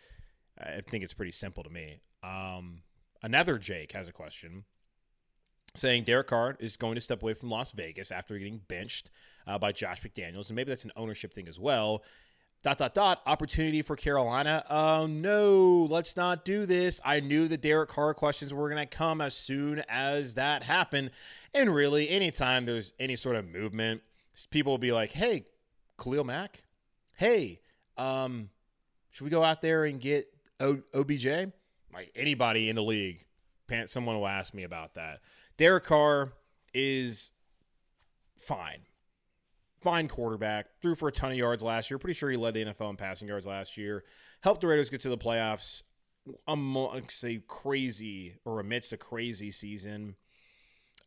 I 0.60 0.80
think 0.80 1.04
it's 1.04 1.14
pretty 1.14 1.32
simple 1.32 1.62
to 1.62 1.70
me. 1.70 2.00
Um, 2.22 2.82
another 3.22 3.58
Jake 3.58 3.92
has 3.92 4.08
a 4.08 4.12
question 4.12 4.64
saying 5.74 6.04
Derek 6.04 6.26
Carr 6.26 6.56
is 6.58 6.76
going 6.76 6.96
to 6.96 7.00
step 7.00 7.22
away 7.22 7.34
from 7.34 7.50
Las 7.50 7.72
Vegas 7.72 8.10
after 8.10 8.36
getting 8.38 8.60
benched 8.68 9.10
uh, 9.46 9.58
by 9.58 9.72
Josh 9.72 10.02
McDaniels, 10.02 10.48
and 10.48 10.56
maybe 10.56 10.70
that's 10.70 10.84
an 10.84 10.92
ownership 10.96 11.32
thing 11.32 11.48
as 11.48 11.58
well. 11.58 12.02
Dot 12.62 12.76
dot 12.76 12.92
dot. 12.92 13.22
Opportunity 13.24 13.80
for 13.80 13.96
Carolina. 13.96 14.62
Oh 14.68 15.06
no, 15.06 15.86
let's 15.88 16.14
not 16.14 16.44
do 16.44 16.66
this. 16.66 17.00
I 17.02 17.20
knew 17.20 17.48
the 17.48 17.56
Derek 17.56 17.88
Carr 17.88 18.12
questions 18.12 18.52
were 18.52 18.68
going 18.68 18.86
to 18.86 18.96
come 18.96 19.22
as 19.22 19.34
soon 19.34 19.82
as 19.88 20.34
that 20.34 20.62
happened, 20.62 21.10
and 21.54 21.74
really, 21.74 22.10
anytime 22.10 22.66
there's 22.66 22.92
any 23.00 23.16
sort 23.16 23.36
of 23.36 23.48
movement 23.48 24.02
people 24.50 24.72
will 24.74 24.78
be 24.78 24.92
like, 24.92 25.10
"Hey, 25.10 25.44
Khalil 25.98 26.24
Mack, 26.24 26.64
hey, 27.16 27.60
um, 27.96 28.50
should 29.10 29.24
we 29.24 29.30
go 29.30 29.42
out 29.42 29.62
there 29.62 29.86
and 29.86 29.98
get 29.98 30.26
o- 30.60 30.82
OBJ?" 30.94 31.26
Like 31.92 32.12
anybody 32.14 32.68
in 32.68 32.76
the 32.76 32.82
league, 32.82 33.26
someone 33.86 34.16
will 34.16 34.28
ask 34.28 34.54
me 34.54 34.62
about 34.62 34.94
that. 34.94 35.20
Derek 35.56 35.84
Carr 35.84 36.32
is 36.72 37.32
fine, 38.36 38.82
fine 39.80 40.08
quarterback. 40.08 40.66
Threw 40.80 40.94
for 40.94 41.08
a 41.08 41.12
ton 41.12 41.32
of 41.32 41.36
yards 41.36 41.62
last 41.62 41.90
year. 41.90 41.98
Pretty 41.98 42.14
sure 42.14 42.30
he 42.30 42.36
led 42.36 42.54
the 42.54 42.64
NFL 42.66 42.90
in 42.90 42.96
passing 42.96 43.28
yards 43.28 43.46
last 43.46 43.76
year. 43.76 44.04
Helped 44.42 44.60
the 44.60 44.68
Raiders 44.68 44.90
get 44.90 45.00
to 45.02 45.08
the 45.08 45.18
playoffs 45.18 45.82
amongst 46.46 47.24
a 47.24 47.42
crazy 47.46 48.36
or 48.44 48.60
amidst 48.60 48.92
a 48.92 48.96
crazy 48.96 49.50
season. 49.50 50.16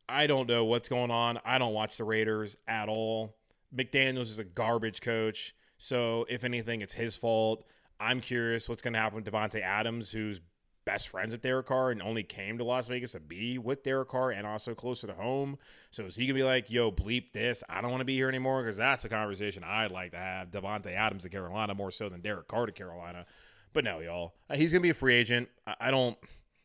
I 0.10 0.28
don't 0.28 0.50
know 0.50 0.66
what's 0.66 0.90
going 0.90 1.12
on. 1.12 1.40
I 1.46 1.58
don't 1.58 1.74
watch 1.74 1.98
the 1.98 2.04
Raiders 2.04 2.58
at 2.68 2.90
all. 2.90 3.38
McDaniels 3.76 4.24
is 4.24 4.40
a 4.40 4.44
garbage 4.44 5.02
coach. 5.02 5.56
So 5.78 6.26
if 6.30 6.44
anything, 6.44 6.82
it's 6.82 6.94
his 6.94 7.16
fault. 7.16 7.66
I'm 8.00 8.22
curious 8.22 8.68
what's 8.68 8.82
going 8.82 8.94
to 8.94 9.00
happen 9.00 9.16
with 9.16 9.26
Davante 9.26 9.62
Adams, 9.62 10.12
who's 10.12 10.42
best 10.86 11.08
friends 11.08 11.34
with 11.34 11.42
Derek 11.42 11.66
Carr 11.68 11.92
and 11.92 12.02
only 12.02 12.24
came 12.24 12.58
to 12.58 12.64
Las 12.64 12.88
Vegas 12.88 13.14
to 13.14 13.20
be 13.20 13.58
with 13.58 13.84
Derek 13.84 14.10
Carr 14.10 14.32
and 14.32 14.46
also 14.46 14.76
closer 14.76 15.08
to 15.08 15.14
home. 15.14 15.58
So 15.92 16.04
is 16.04 16.18
he 16.18 16.28
gonna 16.28 16.36
be 16.36 16.44
like, 16.44 16.70
"Yo, 16.70 16.92
bleep 16.92 17.32
this. 17.32 17.64
I 17.70 17.80
don't 17.80 17.90
want 17.90 18.02
to 18.02 18.06
be 18.06 18.16
here 18.16 18.28
anymore"? 18.28 18.62
Because 18.62 18.76
that's 18.76 19.06
a 19.06 19.10
conversation 19.10 19.64
I'd 19.64 19.92
like 19.92 20.12
to 20.12 20.18
have. 20.18 20.52
Davante 20.52 20.88
Adams 20.88 21.24
to 21.24 21.30
Carolina 21.30 21.74
more 21.74 21.90
so 21.90 22.10
than 22.10 22.20
Derek 22.20 22.50
Carr 22.50 22.66
to 22.66 22.74
Carolina. 22.74 23.26
But 23.72 23.86
no, 23.86 24.02
y'all, 24.02 24.36
uh, 24.50 24.58
he's 24.58 24.74
gonna 24.74 24.82
be 24.82 24.90
a 24.90 24.94
free 24.94 25.16
agent. 25.16 25.48
I 25.80 25.90
don't. 25.90 26.18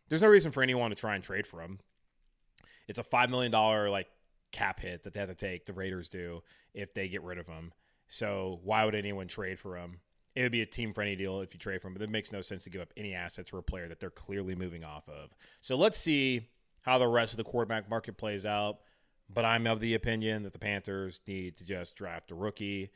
There's 0.08 0.22
no 0.22 0.28
reason 0.28 0.50
for 0.50 0.64
anyone 0.64 0.90
to 0.90 0.96
try 0.96 1.14
and 1.14 1.22
trade 1.22 1.46
for 1.46 1.62
him 1.62 1.78
it's 2.88 2.98
a 2.98 3.04
five 3.04 3.30
million 3.30 3.52
dollar 3.52 3.90
like 3.90 4.08
cap 4.50 4.80
hit 4.80 5.02
that 5.02 5.12
they 5.12 5.20
have 5.20 5.28
to 5.28 5.34
take. 5.34 5.66
The 5.66 5.72
Raiders 5.72 6.08
do 6.08 6.42
if 6.74 6.94
they 6.94 7.08
get 7.08 7.22
rid 7.22 7.38
of 7.38 7.46
him. 7.46 7.72
So 8.08 8.60
why 8.64 8.84
would 8.84 8.94
anyone 8.94 9.28
trade 9.28 9.58
for 9.58 9.76
him? 9.76 10.00
It 10.38 10.42
would 10.42 10.52
be 10.52 10.62
a 10.62 10.66
team 10.66 10.94
friendly 10.94 11.16
deal 11.16 11.40
if 11.40 11.52
you 11.52 11.58
trade 11.58 11.82
for 11.82 11.88
him, 11.88 11.94
but 11.94 12.02
it 12.02 12.10
makes 12.10 12.30
no 12.30 12.42
sense 12.42 12.62
to 12.62 12.70
give 12.70 12.80
up 12.80 12.92
any 12.96 13.12
assets 13.12 13.50
for 13.50 13.58
a 13.58 13.62
player 13.62 13.88
that 13.88 13.98
they're 13.98 14.08
clearly 14.08 14.54
moving 14.54 14.84
off 14.84 15.08
of. 15.08 15.34
So 15.60 15.74
let's 15.74 15.98
see 15.98 16.46
how 16.82 16.96
the 16.96 17.08
rest 17.08 17.32
of 17.32 17.38
the 17.38 17.42
quarterback 17.42 17.90
market 17.90 18.16
plays 18.16 18.46
out. 18.46 18.78
But 19.28 19.44
I'm 19.44 19.66
of 19.66 19.80
the 19.80 19.94
opinion 19.94 20.44
that 20.44 20.52
the 20.52 20.60
Panthers 20.60 21.20
need 21.26 21.56
to 21.56 21.64
just 21.64 21.96
draft 21.96 22.30
a 22.30 22.36
rookie, 22.36 22.92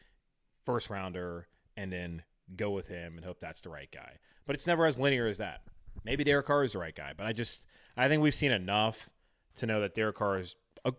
first 0.65 0.89
rounder, 0.89 1.49
and 1.77 1.93
then 1.93 2.23
go 2.55 2.71
with 2.71 2.87
him 2.87 3.17
and 3.17 3.25
hope 3.27 3.41
that's 3.41 3.61
the 3.61 3.71
right 3.71 3.91
guy. 3.91 4.19
But 4.47 4.55
it's 4.55 4.69
never 4.69 4.87
as 4.87 4.97
linear 4.97 5.27
as 5.27 5.39
that. 5.39 5.63
Maybe 6.05 6.23
Derek 6.23 6.47
Carr 6.47 6.63
is 6.63 6.75
the 6.75 6.79
right 6.79 6.95
guy, 6.95 7.13
but 7.17 7.27
I 7.27 7.33
just 7.33 7.67
I 7.97 8.07
think 8.07 8.23
we've 8.23 8.37
seen 8.37 8.53
enough 8.53 9.11
to 9.57 9.67
know 9.67 9.81
that 9.81 9.97
Derek 9.97 10.15
Carr 10.15 10.39
is 10.39 10.55
a, 10.85 10.93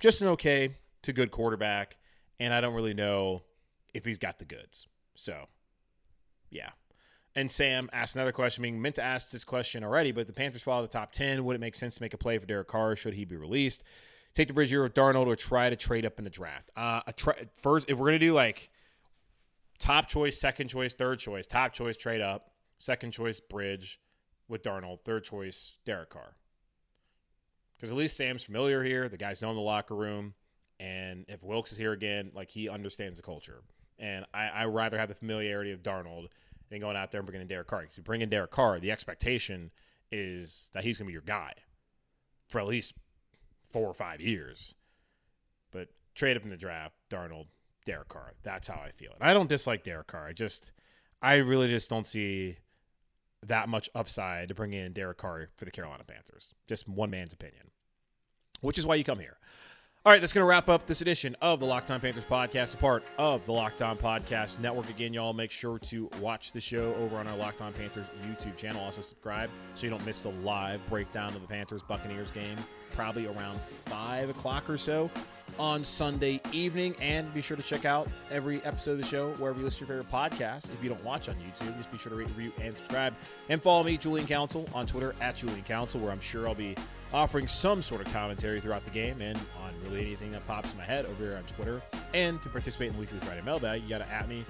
just 0.00 0.22
an 0.22 0.28
okay 0.28 0.76
to 1.02 1.12
good 1.12 1.30
quarterback, 1.30 1.98
and 2.40 2.54
I 2.54 2.62
don't 2.62 2.72
really 2.72 2.94
know 2.94 3.42
if 3.92 4.06
he's 4.06 4.16
got 4.16 4.38
the 4.38 4.46
goods. 4.46 4.88
So, 5.16 5.48
yeah. 6.50 6.70
And 7.34 7.50
Sam 7.50 7.90
asked 7.92 8.16
another 8.16 8.32
question, 8.32 8.62
being 8.62 8.80
meant 8.80 8.94
to 8.94 9.02
ask 9.02 9.30
this 9.30 9.44
question 9.44 9.84
already, 9.84 10.10
but 10.10 10.26
the 10.26 10.32
Panthers 10.32 10.62
follow 10.62 10.82
the 10.82 10.88
top 10.88 11.12
10. 11.12 11.44
Would 11.44 11.56
it 11.56 11.58
make 11.60 11.74
sense 11.74 11.96
to 11.96 12.02
make 12.02 12.14
a 12.14 12.18
play 12.18 12.38
for 12.38 12.46
Derek 12.46 12.68
Carr? 12.68 12.96
Should 12.96 13.14
he 13.14 13.26
be 13.26 13.36
released? 13.36 13.84
Take 14.34 14.48
the 14.48 14.54
bridge 14.54 14.70
here 14.70 14.82
with 14.82 14.94
Darnold 14.94 15.26
or 15.26 15.36
try 15.36 15.68
to 15.68 15.76
trade 15.76 16.06
up 16.06 16.18
in 16.18 16.24
the 16.24 16.30
draft. 16.30 16.70
Uh, 16.76 17.02
tra- 17.14 17.36
first, 17.60 17.90
if 17.90 17.98
we're 17.98 18.08
going 18.08 18.20
to 18.20 18.26
do 18.26 18.32
like 18.32 18.70
top 19.78 20.08
choice, 20.08 20.40
second 20.40 20.68
choice, 20.68 20.94
third 20.94 21.18
choice, 21.18 21.46
top 21.46 21.74
choice, 21.74 21.96
trade 21.96 22.22
up, 22.22 22.52
second 22.78 23.12
choice, 23.12 23.38
bridge 23.38 24.00
with 24.48 24.62
Darnold, 24.62 25.00
third 25.04 25.24
choice, 25.24 25.76
Derek 25.84 26.10
Carr 26.10 26.36
because 27.76 27.92
at 27.92 27.98
least 27.98 28.16
Sam's 28.16 28.42
familiar 28.42 28.82
here. 28.82 29.08
The 29.08 29.16
guys 29.16 29.42
known 29.42 29.54
the 29.54 29.60
locker 29.60 29.94
room, 29.94 30.34
and 30.80 31.24
if 31.28 31.42
Wilks 31.42 31.72
is 31.72 31.78
here 31.78 31.92
again, 31.92 32.30
like 32.34 32.50
he 32.50 32.68
understands 32.68 33.18
the 33.18 33.22
culture. 33.22 33.62
And 33.98 34.26
I, 34.34 34.48
I 34.48 34.64
rather 34.66 34.98
have 34.98 35.08
the 35.08 35.14
familiarity 35.14 35.72
of 35.72 35.82
Darnold 35.82 36.28
than 36.68 36.80
going 36.80 36.96
out 36.96 37.10
there 37.10 37.20
and 37.20 37.26
bringing 37.26 37.42
in 37.42 37.48
Derek 37.48 37.68
Carr. 37.68 37.80
Because 37.80 37.96
you 37.96 38.02
bring 38.02 38.22
in 38.22 38.28
Derek 38.28 38.50
Carr, 38.50 38.78
the 38.78 38.90
expectation 38.90 39.70
is 40.12 40.68
that 40.74 40.84
he's 40.84 40.98
going 40.98 41.06
to 41.06 41.08
be 41.08 41.12
your 41.12 41.22
guy 41.22 41.52
for 42.48 42.60
at 42.60 42.66
least 42.66 42.94
four 43.70 43.86
or 43.86 43.94
five 43.94 44.20
years. 44.20 44.74
But 45.70 45.88
trade 46.14 46.36
up 46.36 46.44
in 46.44 46.50
the 46.50 46.56
draft, 46.56 46.94
Darnold, 47.10 47.46
Derek 47.84 48.08
Carr. 48.08 48.34
That's 48.42 48.68
how 48.68 48.80
I 48.84 48.90
feel. 48.90 49.12
And 49.18 49.28
I 49.28 49.32
don't 49.32 49.48
dislike 49.48 49.84
Derek 49.84 50.08
Carr. 50.08 50.26
I 50.26 50.32
just, 50.32 50.72
I 51.22 51.36
really 51.36 51.68
just 51.68 51.88
don't 51.88 52.06
see 52.06 52.58
that 53.46 53.68
much 53.68 53.88
upside 53.94 54.48
to 54.48 54.54
bring 54.54 54.72
in 54.72 54.92
Derek 54.92 55.18
Carr 55.18 55.48
for 55.56 55.64
the 55.64 55.70
Carolina 55.70 56.04
Panthers. 56.04 56.52
Just 56.66 56.88
one 56.88 57.10
man's 57.10 57.32
opinion, 57.32 57.70
which 58.60 58.78
is 58.78 58.86
why 58.86 58.96
you 58.96 59.04
come 59.04 59.20
here. 59.20 59.38
All 60.06 60.12
right, 60.12 60.20
that's 60.20 60.32
going 60.32 60.44
to 60.44 60.48
wrap 60.48 60.68
up 60.68 60.86
this 60.86 61.00
edition 61.00 61.34
of 61.42 61.58
the 61.58 61.66
Locked 61.66 61.90
On 61.90 62.00
Panthers 62.00 62.24
podcast, 62.24 62.74
a 62.74 62.76
part 62.76 63.02
of 63.18 63.44
the 63.44 63.50
Locked 63.50 63.82
On 63.82 63.98
Podcast 63.98 64.60
Network. 64.60 64.88
Again, 64.88 65.12
y'all 65.12 65.32
make 65.32 65.50
sure 65.50 65.80
to 65.80 66.08
watch 66.20 66.52
the 66.52 66.60
show 66.60 66.94
over 66.94 67.16
on 67.16 67.26
our 67.26 67.36
Locked 67.36 67.60
On 67.60 67.72
Panthers 67.72 68.06
YouTube 68.22 68.56
channel. 68.56 68.80
Also, 68.82 69.00
subscribe 69.00 69.50
so 69.74 69.84
you 69.84 69.90
don't 69.90 70.06
miss 70.06 70.22
the 70.22 70.28
live 70.28 70.80
breakdown 70.86 71.34
of 71.34 71.40
the 71.40 71.48
Panthers 71.48 71.82
Buccaneers 71.82 72.30
game, 72.30 72.56
probably 72.92 73.26
around 73.26 73.58
5 73.86 74.28
o'clock 74.28 74.70
or 74.70 74.78
so 74.78 75.10
on 75.58 75.84
Sunday 75.84 76.40
evening. 76.52 76.94
And 77.00 77.32
be 77.32 77.40
sure 77.40 77.56
to 77.56 77.62
check 77.62 77.84
out 77.84 78.08
every 78.30 78.62
episode 78.64 78.92
of 78.92 78.98
the 78.98 79.06
show 79.06 79.30
wherever 79.34 79.58
you 79.58 79.64
listen 79.64 79.86
to 79.86 79.92
your 79.92 80.02
favorite 80.02 80.12
podcast. 80.12 80.72
If 80.72 80.82
you 80.82 80.88
don't 80.88 81.04
watch 81.04 81.28
on 81.28 81.36
YouTube, 81.36 81.76
just 81.76 81.90
be 81.90 81.98
sure 81.98 82.10
to 82.10 82.16
rate, 82.16 82.28
review, 82.28 82.52
and 82.60 82.76
subscribe. 82.76 83.14
And 83.48 83.62
follow 83.62 83.84
me, 83.84 83.96
Julian 83.96 84.26
Council, 84.26 84.68
on 84.74 84.86
Twitter 84.86 85.14
at 85.20 85.36
Julian 85.36 85.62
Council, 85.62 86.00
where 86.00 86.12
I'm 86.12 86.20
sure 86.20 86.48
I'll 86.48 86.54
be 86.54 86.74
offering 87.12 87.48
some 87.48 87.82
sort 87.82 88.04
of 88.04 88.12
commentary 88.12 88.60
throughout 88.60 88.84
the 88.84 88.90
game 88.90 89.20
and 89.20 89.38
on 89.62 89.72
really 89.84 90.00
anything 90.00 90.32
that 90.32 90.46
pops 90.46 90.72
in 90.72 90.78
my 90.78 90.84
head 90.84 91.06
over 91.06 91.24
here 91.24 91.36
on 91.36 91.44
Twitter. 91.44 91.80
And 92.14 92.42
to 92.42 92.48
participate 92.48 92.88
in 92.88 92.94
the 92.94 93.00
weekly 93.00 93.18
Friday 93.20 93.42
mailbag, 93.42 93.82
you 93.82 93.88
got 93.88 93.98
to 93.98 94.10
at 94.10 94.28
me, 94.28 94.44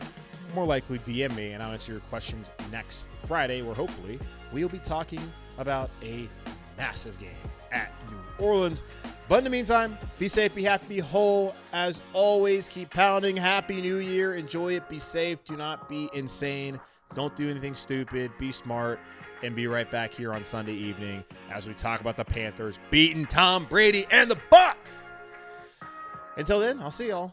more 0.54 0.66
likely 0.66 0.98
DM 1.00 1.34
me, 1.36 1.52
and 1.52 1.62
I'll 1.62 1.72
answer 1.72 1.92
your 1.92 2.00
questions 2.02 2.50
next 2.72 3.04
Friday, 3.26 3.62
where 3.62 3.74
hopefully 3.74 4.18
we'll 4.52 4.68
be 4.68 4.78
talking 4.78 5.20
about 5.58 5.90
a 6.02 6.28
massive 6.76 7.18
game 7.18 7.30
at 7.72 7.92
New 8.10 8.44
Orleans. 8.44 8.82
But 9.28 9.38
in 9.38 9.44
the 9.44 9.50
meantime, 9.50 9.98
be 10.18 10.28
safe, 10.28 10.54
be 10.54 10.62
happy, 10.62 10.86
be 10.86 10.98
whole. 11.00 11.54
As 11.72 12.00
always, 12.12 12.68
keep 12.68 12.90
pounding. 12.90 13.36
Happy 13.36 13.82
New 13.82 13.96
Year. 13.96 14.34
Enjoy 14.34 14.74
it. 14.74 14.88
Be 14.88 15.00
safe. 15.00 15.42
Do 15.44 15.56
not 15.56 15.88
be 15.88 16.08
insane. 16.14 16.80
Don't 17.14 17.34
do 17.34 17.48
anything 17.48 17.74
stupid. 17.74 18.30
Be 18.38 18.52
smart 18.52 19.00
and 19.42 19.56
be 19.56 19.66
right 19.66 19.90
back 19.90 20.14
here 20.14 20.32
on 20.32 20.44
Sunday 20.44 20.74
evening 20.74 21.24
as 21.50 21.66
we 21.66 21.74
talk 21.74 22.00
about 22.00 22.16
the 22.16 22.24
Panthers 22.24 22.78
beating 22.90 23.26
Tom 23.26 23.66
Brady 23.68 24.06
and 24.10 24.30
the 24.30 24.38
Bucks. 24.50 25.10
Until 26.36 26.60
then, 26.60 26.80
I'll 26.80 26.90
see 26.90 27.08
y'all. 27.08 27.32